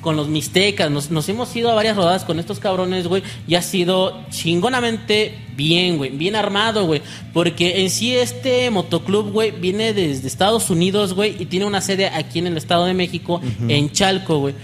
[0.00, 0.90] Con los Mixtecas.
[0.90, 3.22] Nos, nos hemos ido a varias rodadas con estos cabrones, güey.
[3.46, 6.10] Y ha sido chingonamente bien, güey.
[6.10, 7.02] Bien armado, güey.
[7.32, 11.36] Porque en sí este motoclub, güey, viene desde Estados Unidos, güey.
[11.38, 14.54] Y tiene una sede aquí en el Estado de México, en Chalco, güey.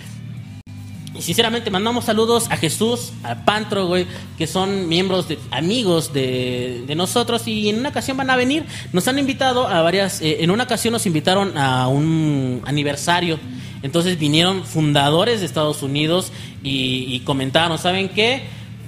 [1.19, 4.07] Y sinceramente mandamos saludos a Jesús, a Pantro, güey,
[4.37, 8.65] que son miembros de amigos de, de nosotros y en una ocasión van a venir.
[8.93, 13.39] Nos han invitado a varias, eh, en una ocasión nos invitaron a un aniversario.
[13.83, 18.43] Entonces vinieron fundadores de Estados Unidos y, comentaron, ¿saben qué?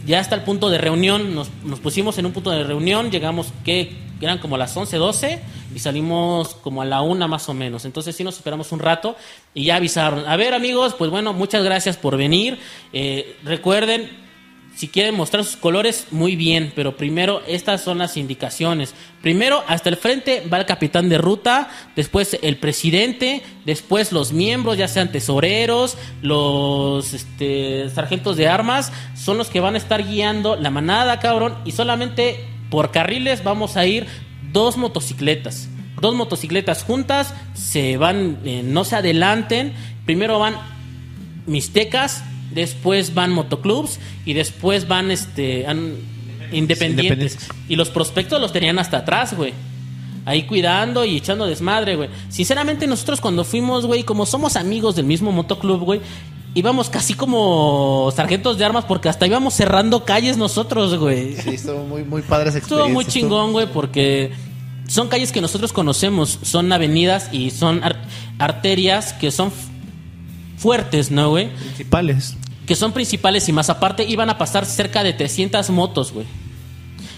[0.07, 3.53] Ya está el punto de reunión, nos, nos pusimos en un punto de reunión, llegamos
[3.65, 5.43] que eran como las 11, 12
[5.75, 7.85] y salimos como a la una más o menos.
[7.85, 9.17] Entonces sí nos esperamos un rato
[9.55, 10.29] y ya avisaron.
[10.29, 12.59] A ver amigos, pues bueno, muchas gracias por venir.
[12.93, 14.11] Eh, recuerden,
[14.79, 18.95] si quieren mostrar sus colores, muy bien, pero primero estas son las indicaciones.
[19.21, 24.79] Primero, hasta el frente va el capitán de ruta, después el presidente, después los miembros,
[24.79, 30.55] ya sean tesoreros, los este, sargentos de armas, son los que van a estar guiando
[30.55, 34.07] la manada, cabrón, y solamente por carriles vamos a ir
[34.53, 35.69] dos motocicletas.
[36.01, 39.73] Dos motocicletas juntas, se van, eh, no se adelanten.
[40.07, 40.55] Primero van
[41.47, 45.95] Mixtecas, después van motoclubs y después van este an-
[46.53, 47.33] independientes.
[47.33, 47.49] Independientes.
[47.69, 49.53] Y los prospectos los tenían hasta atrás, güey.
[50.25, 52.11] Ahí cuidando y echando desmadre, güey.
[52.29, 56.01] Sinceramente, nosotros cuando fuimos, güey, como somos amigos del mismo motoclub, güey,
[56.59, 61.37] íbamos casi como sargentos de armas porque hasta íbamos cerrando calles nosotros, güey.
[61.37, 63.21] Sí, estuvo muy, muy padre esa Estuvo muy experiencia.
[63.23, 64.33] chingón, güey, porque
[64.87, 68.03] son calles que nosotros conocemos, son avenidas y son ar-
[68.39, 69.53] arterias que son
[70.57, 71.49] fuertes, ¿no, güey?
[71.55, 72.37] Principales.
[72.67, 76.27] Que son principales y más aparte iban a pasar cerca de 300 motos, güey.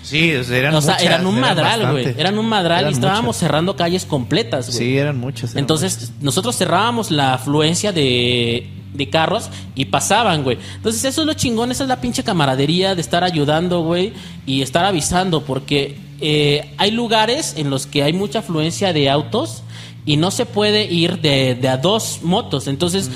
[0.02, 2.14] Sí, o sea, eran O sea, muchas, eran un madral, güey.
[2.18, 3.40] Eran un madral Eran y estábamos muchas.
[3.40, 4.78] cerrando calles completas, güey.
[4.78, 5.50] Sí, eran muchas.
[5.52, 10.58] eran Entonces, nosotros cerrábamos la afluencia de, de carros y pasaban, güey.
[10.76, 14.12] Entonces, eso es lo chingón, esa es la pinche camaradería de estar ayudando, güey,
[14.46, 19.62] y estar avisando, porque eh, hay lugares en los que hay mucha afluencia de autos
[20.04, 22.66] y no se puede ir de, de a dos motos.
[22.66, 23.10] Entonces,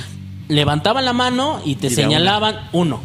[0.49, 3.01] levantaban la mano y te Y señalaban uno.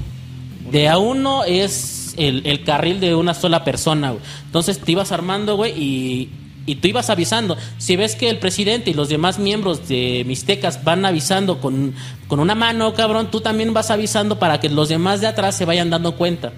[0.71, 4.23] De a uno es el, el carril de una sola persona, güey.
[4.45, 6.29] Entonces te ibas armando, güey, y,
[6.69, 7.57] y tú ibas avisando.
[7.79, 11.95] Si ves que el presidente y los demás miembros de Mixtecas van avisando con,
[12.27, 15.65] con una mano, cabrón, tú también vas avisando para que los demás de atrás se
[15.65, 16.53] vayan dando cuenta.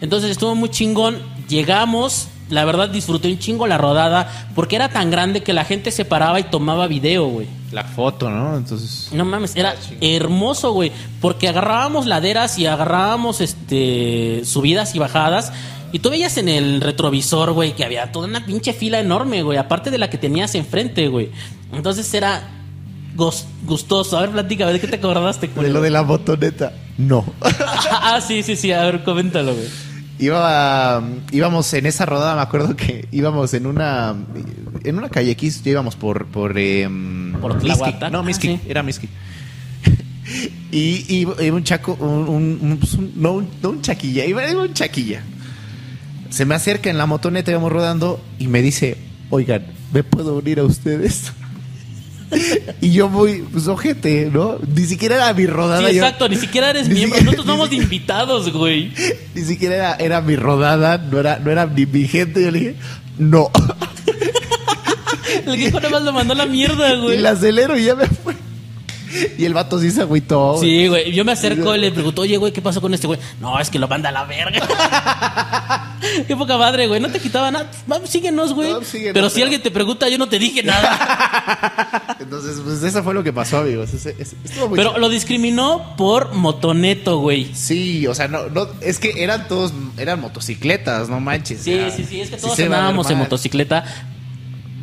[0.00, 1.18] Entonces estuvo muy chingón.
[1.48, 5.90] Llegamos, la verdad disfruté un chingo la rodada, porque era tan grande que la gente
[5.90, 7.48] se paraba y tomaba video, güey.
[7.72, 8.56] La foto, ¿no?
[8.56, 9.08] Entonces.
[9.12, 10.92] No mames, era hermoso, güey.
[11.20, 15.52] Porque agarrábamos laderas y agarrábamos este subidas y bajadas.
[15.90, 19.58] Y tú veías en el retrovisor, güey, que había toda una pinche fila enorme, güey.
[19.58, 21.32] Aparte de la que tenías enfrente, güey.
[21.72, 22.48] Entonces era
[23.66, 24.16] gustoso.
[24.16, 25.74] A ver, platica, ¿de qué te acordaste, De culero?
[25.74, 26.74] lo de la motoneta.
[26.98, 27.24] No.
[27.90, 28.70] ah, sí, sí, sí.
[28.70, 29.66] A ver, coméntalo, güey.
[30.18, 34.14] Iba, íbamos en esa rodada, me acuerdo que íbamos en una
[34.84, 37.94] en una calle X, ya íbamos por por, em, Por Miski.
[38.10, 38.60] No, Ah, Miski, sí.
[38.68, 39.08] era Miski.
[40.72, 44.48] y, y un chaco, un, un- un- pues un- no, un, no un chaquilla, iba,
[44.50, 45.22] iba un chaquilla.
[46.30, 48.96] Se me acerca en la motoneta, íbamos rodando y me dice,
[49.30, 51.32] oigan, ¿me puedo unir a ustedes?
[52.80, 54.58] y yo muy, pues ojete, ¿no?
[54.74, 55.88] Ni siquiera era mi rodada.
[55.88, 56.28] Sí, yo- exacto.
[56.28, 57.18] Ni siquiera eres Ni miembro.
[57.18, 58.92] siquiera- Nosotros vamos de invitados, güey.
[59.34, 62.42] Ni siquiera era, era mi rodada, no era, no era ni mi gente.
[62.42, 62.74] Yo le dije,
[63.18, 63.50] no.
[65.46, 67.18] El viejo nada más lo mandó a la mierda, y güey.
[67.18, 68.34] la acelero y ya me fue.
[69.38, 70.58] Y el vato sí se agüitó.
[70.60, 71.12] Sí, güey.
[71.12, 73.18] Yo me acerco y le pregunto, oye, güey, ¿qué pasó con este güey?
[73.40, 74.60] No, es que lo manda a la verga.
[76.26, 77.00] Qué poca madre, güey.
[77.00, 77.70] No te quitaba nada.
[77.86, 78.70] Vamos, síguenos, güey.
[78.72, 82.16] No, síguenos, pero si pero- alguien te pregunta, yo no te dije nada.
[82.20, 83.92] Entonces, pues eso fue lo que pasó, amigos.
[83.94, 87.52] Ese- ese- estuvo muy pero lo discriminó por motoneto, güey.
[87.54, 91.62] Sí, o sea, no, no, es que eran todos, eran motocicletas, no manches.
[91.62, 91.90] Sí, ya.
[91.90, 92.20] sí, sí.
[92.20, 93.24] Es que todos se va a ver andábamos en mal.
[93.26, 93.84] motocicleta.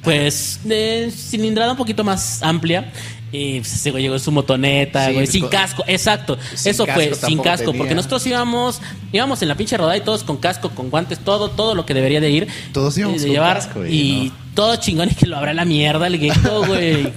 [0.03, 2.91] Pues, de cilindrada un poquito más amplia.
[3.31, 6.37] Y güey llegó en su motoneta, Sí, güey, sin casco, exacto.
[6.53, 7.77] Sin Eso fue, sin casco, tenía.
[7.79, 11.49] porque nosotros íbamos, íbamos en la pinche rodada y todos con casco, con guantes, todo,
[11.49, 12.47] todo lo que debería de ir.
[12.71, 16.07] Todos íbamos de con llevar, casco, y todo chingón y que lo habrá la mierda,
[16.07, 17.11] el gecko, güey.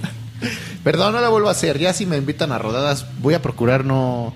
[0.83, 1.79] Perdón, no la vuelvo a hacer.
[1.79, 4.33] Ya si me invitan a rodadas, voy a procurar no,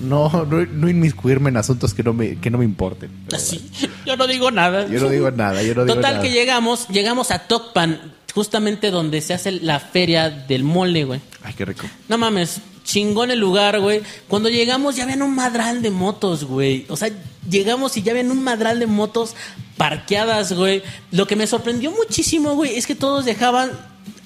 [0.00, 3.10] no, no, no inmiscuirme en asuntos que no me, que no me importen.
[3.34, 3.68] Así,
[4.06, 4.86] yo no digo nada.
[4.88, 6.22] Yo no digo nada, yo no digo Total nada.
[6.22, 11.22] que llegamos, llegamos a Tocpan, justamente donde se hace la feria del mole, güey.
[11.42, 11.86] Ay, qué rico.
[12.06, 14.02] No mames, chingón el lugar, güey.
[14.28, 16.84] Cuando llegamos ya habían un madral de motos, güey.
[16.90, 17.08] O sea,
[17.48, 19.34] llegamos y ya habían un madral de motos
[19.78, 20.82] parqueadas, güey.
[21.12, 23.70] Lo que me sorprendió muchísimo, güey, es que todos dejaban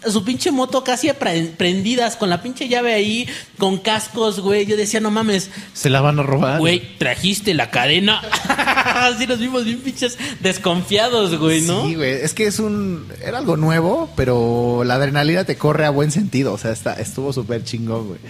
[0.08, 3.28] su pinche moto casi prendidas con la pinche llave ahí,
[3.58, 4.64] con cascos, güey.
[4.66, 6.58] Yo decía, no mames, Se la van a robar.
[6.58, 8.20] güey, trajiste la cadena.
[8.48, 11.86] Así nos vimos bien pinches desconfiados, güey, ¿no?
[11.86, 12.10] Sí, güey.
[12.12, 13.06] Es que es un.
[13.24, 16.52] Era algo nuevo, pero la adrenalina te corre a buen sentido.
[16.52, 18.20] O sea, está, estuvo súper chingón, güey.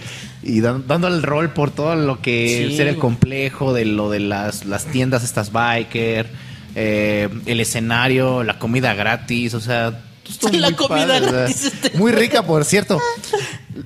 [0.43, 4.09] Y dan- dando el rol por todo lo que Sí, ser el complejo de lo
[4.09, 6.27] de las, las tiendas, estas biker,
[6.75, 9.53] eh, el escenario, la comida gratis.
[9.53, 12.99] O sea, estuvo La muy comida padre, gratis, este- Muy rica, por cierto.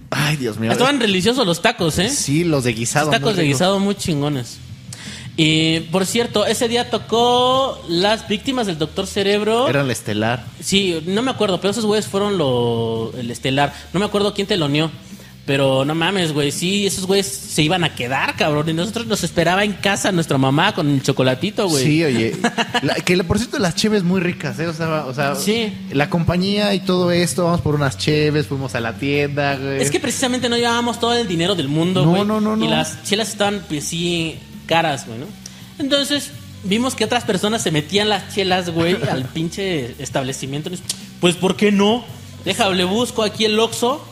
[0.09, 0.71] Ay, Dios mío.
[0.71, 2.09] Estaban religiosos los tacos, ¿eh?
[2.09, 3.07] Sí, los de guisado.
[3.07, 4.57] Los tacos muy de guisado muy chingones.
[5.37, 9.67] Y por cierto, ese día tocó las víctimas del Doctor Cerebro.
[9.67, 10.45] Era el estelar.
[10.61, 13.73] Sí, no me acuerdo, pero esos güeyes fueron lo, el estelar.
[13.91, 14.91] No me acuerdo quién te lo unió.
[15.45, 16.51] Pero no mames, güey.
[16.51, 18.67] Sí, esos güeyes se iban a quedar, cabrón.
[18.67, 21.85] Y nosotros nos esperaba en casa nuestra mamá con el chocolatito, güey.
[21.85, 22.35] Sí, oye.
[22.81, 24.65] La- que por cierto, las cheves muy ricas, ¿eh?
[24.67, 25.71] O sea, o sea Sí.
[25.91, 29.81] la compañía y todo esto, vamos por unas cheves, fuimos a la tienda, güey.
[29.83, 32.25] Es que precisamente no llevábamos todo el dinero del mundo, No, güey.
[32.25, 32.65] no, no, no.
[32.65, 35.27] Y las chelas estaban, pues sí, caras, güey, ¿no?
[35.77, 36.31] Entonces,
[36.63, 40.71] vimos que otras personas se metían las chelas, güey, al pinche establecimiento.
[41.21, 42.03] Pues, ¿por qué no?
[42.45, 44.03] Déjale, busco aquí el Oxxo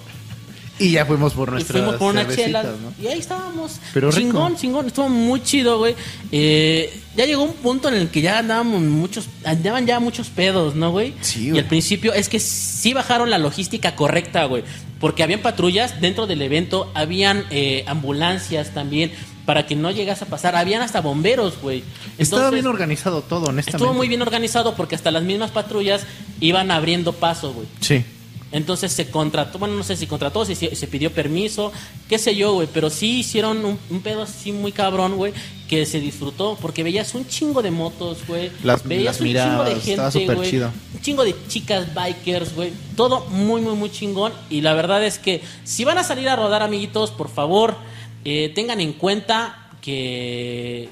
[0.80, 2.64] Y ya fuimos por y nuestras fuimos por una cervecitas, chela.
[2.64, 2.94] ¿no?
[3.04, 3.80] Y ahí estábamos.
[3.94, 4.20] Pero rico.
[4.22, 4.88] chingón, chingón.
[4.88, 5.96] Estuvo muy chido, güey.
[6.32, 10.76] Eh, ya llegó un punto en el que ya andábamos muchos, andaban ya muchos pedos,
[10.76, 11.14] ¿no, güey?
[11.22, 11.62] Sí, Y güey.
[11.62, 14.64] al principio es que sí bajaron la logística correcta, güey.
[15.00, 19.12] Porque habían patrullas dentro del evento, habían eh, ambulancias también,
[19.46, 20.56] para que no llegase a pasar.
[20.56, 21.84] Habían hasta bomberos, güey.
[22.18, 23.72] Estaba bien organizado todo, honestamente.
[23.84, 26.04] Estuvo muy bien organizado porque hasta las mismas patrullas
[26.40, 27.68] iban abriendo paso, güey.
[27.82, 28.06] Sí.
[28.54, 31.74] Entonces se contrató, bueno, no sé si contrató, si se, se pidió permiso,
[32.08, 35.34] qué sé yo, güey, pero sí hicieron un, un pedo así muy cabrón, güey,
[35.68, 39.64] que se disfrutó, porque veías un chingo de motos, güey, Las- veías las un chingo
[39.64, 40.72] de gente, güey, chido.
[40.94, 45.18] un chingo de chicas bikers, güey, todo muy, muy, muy chingón, y la verdad es
[45.18, 47.76] que si van a salir a rodar, amiguitos, por favor,
[48.24, 50.90] eh, tengan en cuenta que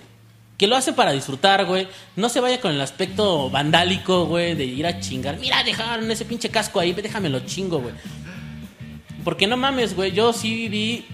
[0.62, 1.88] que lo hacen para disfrutar, güey.
[2.16, 5.40] No se vaya con el aspecto vandálico, güey, de ir a chingar.
[5.40, 7.96] Mira, dejaron ese pinche casco ahí, déjamelo chingo, güey.
[9.24, 11.06] Porque no mames, güey, yo sí vi...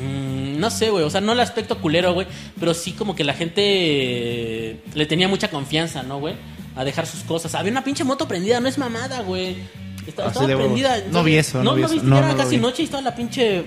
[0.00, 2.28] mm, no sé, güey, o sea, no el aspecto culero, güey,
[2.60, 6.34] pero sí como que la gente le tenía mucha confianza, ¿no, güey?
[6.76, 7.56] A dejar sus cosas.
[7.56, 9.56] Había una pinche moto prendida, no es mamada, güey.
[10.06, 10.96] Estaba, Así estaba prendida.
[11.10, 11.94] No vi eso, no No, vi no eso.
[11.94, 12.62] viste, No, era no lo casi vi.
[12.62, 13.64] noche y estaba la pinche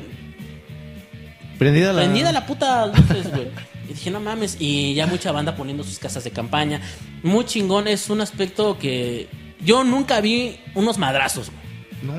[1.60, 2.02] Prendida la...
[2.04, 3.48] Prendida la puta luces, güey.
[3.90, 4.58] Y dije, no mames.
[4.60, 6.82] Y ya mucha banda poniendo sus casas de campaña.
[7.24, 7.88] Muy chingón.
[7.88, 9.28] Es un aspecto que
[9.64, 11.66] yo nunca vi unos madrazos, güey.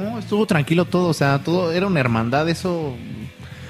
[0.01, 2.95] No, estuvo tranquilo todo, o sea, todo era una hermandad, eso...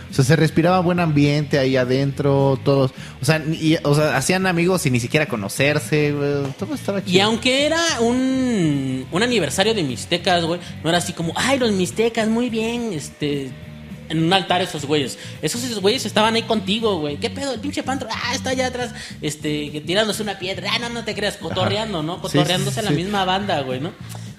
[0.08, 2.92] O sea, se respiraba buen ambiente ahí adentro, todos...
[3.20, 7.12] O sea, y- o sea hacían amigos sin ni siquiera conocerse, güey, todo estaba chido.
[7.16, 11.72] Y aunque era un, un aniversario de Mixtecas, güey, no era así como, ay, los
[11.72, 13.50] Mixtecas, muy bien, este.
[14.08, 15.18] En un altar esos güeyes.
[15.42, 17.16] Esos, esos güeyes estaban ahí contigo, güey.
[17.16, 17.52] ¿Qué pedo?
[17.54, 20.70] El pinche pantro, ah, está allá atrás, este, tirándose una piedra.
[20.72, 22.16] Ah, no, no te creas, cotorreando, ¿no?
[22.16, 22.96] Sí, Cotorreándose sí, a la sí.
[22.96, 23.92] misma banda, güey, ¿no?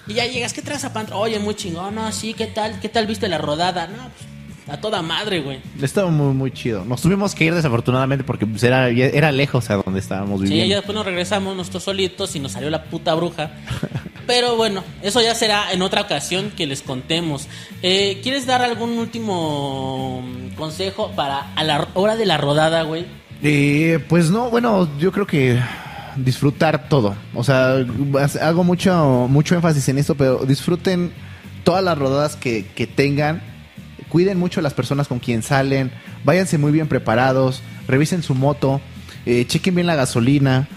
[0.07, 1.19] Y ya llegas, ¿qué traes a pantro?
[1.19, 2.79] Oye, muy chingón, no, sí, ¿qué tal?
[2.79, 3.87] ¿Qué tal viste la rodada?
[3.87, 5.59] No, pues, a toda madre, güey.
[5.81, 6.83] Estaba muy, muy chido.
[6.85, 10.69] Nos tuvimos que ir desafortunadamente porque pues, era, era lejos a donde estábamos Sí, viviendo.
[10.69, 13.51] ya después nos regresamos nosotros solitos y nos salió la puta bruja.
[14.27, 17.47] Pero bueno, eso ya será en otra ocasión que les contemos.
[17.81, 23.05] Eh, ¿Quieres dar algún último mm, consejo para a la hora de la rodada, güey?
[23.41, 25.57] Eh, pues no, bueno, yo creo que
[26.17, 27.15] disfrutar todo.
[27.33, 27.75] O sea,
[28.41, 31.13] hago mucho, mucho énfasis en esto, pero disfruten
[31.63, 33.41] todas las rodadas que, que tengan.
[34.09, 35.91] Cuiden mucho a las personas con quien salen.
[36.23, 37.61] Váyanse muy bien preparados.
[37.87, 38.81] Revisen su moto.
[39.25, 40.67] eh, chequen bien la gasolina.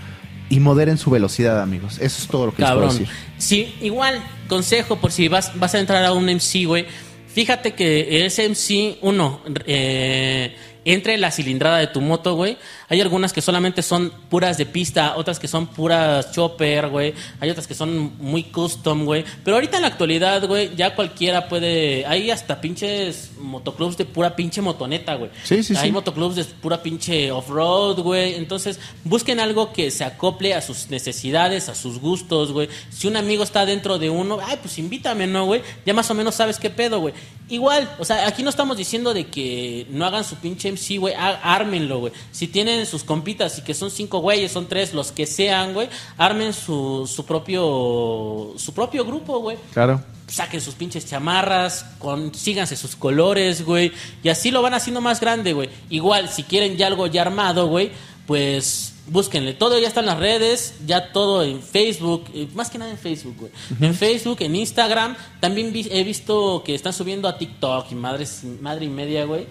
[0.51, 1.94] Y moderen su velocidad, amigos.
[2.01, 2.88] Eso es todo lo que les Cabrón.
[2.88, 3.14] puedo decir.
[3.38, 6.84] Sí, igual, consejo por si vas, vas a entrar a un MC, güey.
[7.32, 12.59] Fíjate que ese MC, uno, eh, entre la cilindrada de tu moto, güey.
[12.91, 17.14] Hay algunas que solamente son puras de pista, otras que son puras chopper, güey.
[17.38, 19.24] Hay otras que son muy custom, güey.
[19.45, 22.05] Pero ahorita en la actualidad, güey, ya cualquiera puede.
[22.05, 25.30] Hay hasta pinches motoclubs de pura pinche motoneta, güey.
[25.45, 25.93] Sí, sí, Hay sí.
[25.93, 28.34] motoclubs de pura pinche off-road, güey.
[28.34, 32.68] Entonces, busquen algo que se acople a sus necesidades, a sus gustos, güey.
[32.91, 35.62] Si un amigo está dentro de uno, ay, pues invítame, ¿no, güey?
[35.86, 37.14] Ya más o menos sabes qué pedo, güey.
[37.49, 41.14] Igual, o sea, aquí no estamos diciendo de que no hagan su pinche MC, güey.
[41.16, 42.12] Ármenlo, güey.
[42.30, 45.89] Si tienen sus compitas y que son cinco güeyes, son tres, los que sean, güey,
[46.16, 50.03] armen su, su propio su propio grupo, güey Claro.
[50.28, 55.53] saquen sus pinches chamarras, consíganse sus colores, güey, y así lo van haciendo más grande,
[55.53, 55.68] güey.
[55.91, 57.91] Igual, si quieren ya algo ya armado, güey,
[58.26, 59.55] pues búsquenle.
[59.55, 62.99] Todo ya está en las redes, ya todo en Facebook, eh, más que nada en
[62.99, 63.53] Facebook, güey.
[63.81, 68.43] En Facebook, en Instagram, también vi- he visto que están subiendo a TikTok y madres,
[68.61, 69.47] madre y media, güey.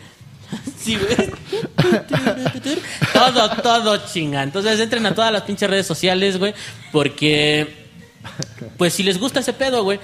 [0.78, 1.32] Sí, güey.
[3.14, 4.44] todo, todo chinga.
[4.44, 6.54] Entonces entren a todas las pinches redes sociales, güey,
[6.92, 7.88] porque
[8.78, 10.00] pues si les gusta ese pedo, güey.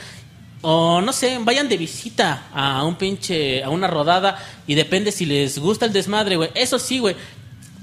[0.61, 5.25] O no sé, vayan de visita a un pinche, a una rodada y depende si
[5.25, 6.49] les gusta el desmadre, güey.
[6.55, 7.15] Eso sí, güey.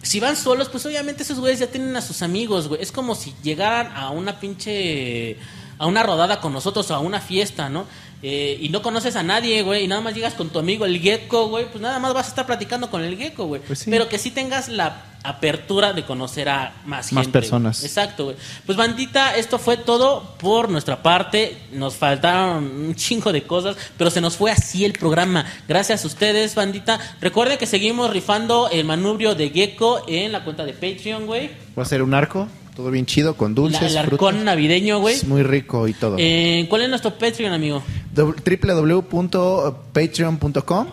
[0.03, 2.83] Si van solos, pues obviamente esos güeyes ya tienen a sus amigos, güey.
[2.83, 5.37] Es como si llegaran a una pinche,
[5.79, 7.87] a una rodada con nosotros o a una fiesta, ¿no?
[8.23, 11.01] Eh, y no conoces a nadie, güey, y nada más llegas con tu amigo el
[11.01, 13.61] gecko, güey, pues nada más vas a estar platicando con el gecko, güey.
[13.63, 13.91] Pues sí.
[13.91, 17.83] Pero que sí tengas la apertura de conocer a más, Más gente, personas.
[17.85, 18.37] Exacto, güey.
[18.67, 21.57] Pues bandita, esto fue todo por nuestra parte.
[21.73, 25.45] Nos faltaron un chingo de cosas, pero se nos fue así el programa.
[25.69, 26.99] Gracias a ustedes, bandita.
[27.21, 31.51] Recuerden que seguimos rifando el manubrio de Gecko en la cuenta de Patreon, güey.
[31.79, 34.45] Va a ser un arco, todo bien chido, con dulces, El arcón frutas.
[34.45, 35.15] navideño, güey.
[35.17, 36.17] Es muy rico y todo.
[36.19, 37.83] Eh, ¿Cuál es nuestro Patreon, amigo?
[38.15, 40.87] www.patreon.com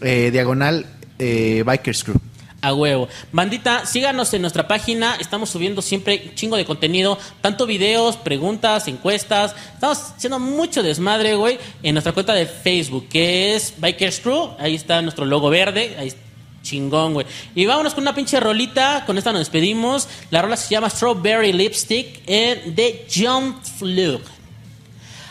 [0.00, 0.86] eh, diagonal
[1.18, 2.16] eh, Bikers Crew.
[2.60, 3.08] A huevo.
[3.30, 5.16] Bandita, síganos en nuestra página.
[5.20, 7.18] Estamos subiendo siempre un chingo de contenido.
[7.42, 9.54] Tanto videos, preguntas, encuestas.
[9.74, 11.58] Estamos haciendo mucho desmadre, güey.
[11.82, 14.52] En nuestra cuenta de Facebook, que es Bikers Crew.
[14.58, 15.94] Ahí está nuestro logo verde.
[15.98, 16.23] Ahí está.
[16.64, 17.26] Chingón, güey.
[17.54, 19.04] Y vámonos con una pinche rolita.
[19.06, 20.08] Con esta nos despedimos.
[20.30, 24.26] La rola se llama Strawberry Lipstick The Jump Fluke.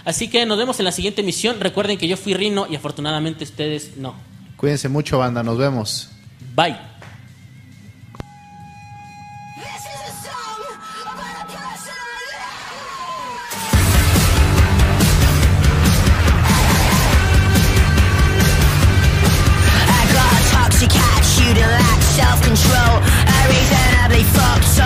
[0.05, 1.59] Así que nos vemos en la siguiente emisión.
[1.59, 4.15] Recuerden que yo fui Rino y afortunadamente ustedes no.
[4.55, 5.43] Cuídense mucho, banda.
[5.43, 6.09] Nos vemos.
[6.55, 6.92] Bye.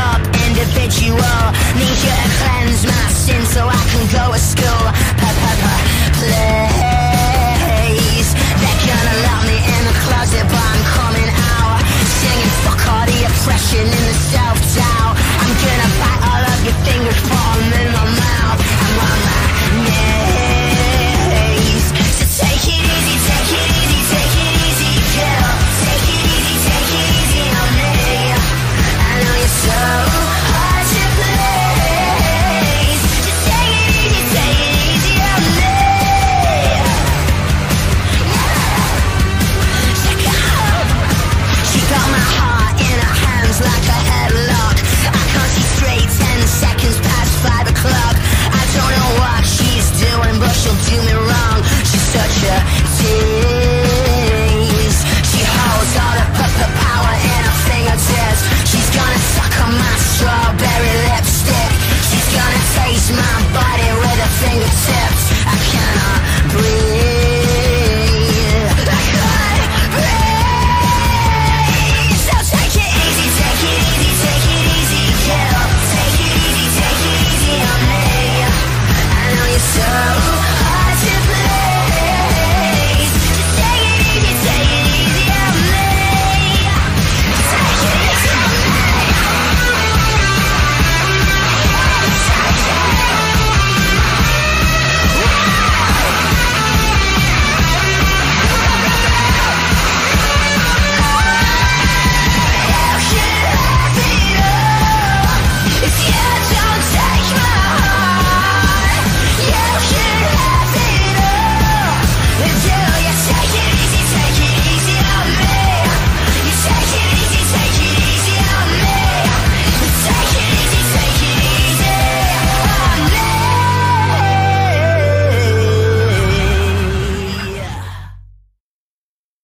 [0.08, 1.40] sharp individual.
[1.76, 4.84] Need you to cleanse my sin so I can go to school.
[5.20, 5.76] Pa pa pa
[6.20, 7.50] Please
[8.62, 11.80] They're gonna lock me in the closet but I'm coming out.
[12.20, 15.14] Singing fuck all the oppression and the self-doubt.
[15.42, 15.97] I'm gonna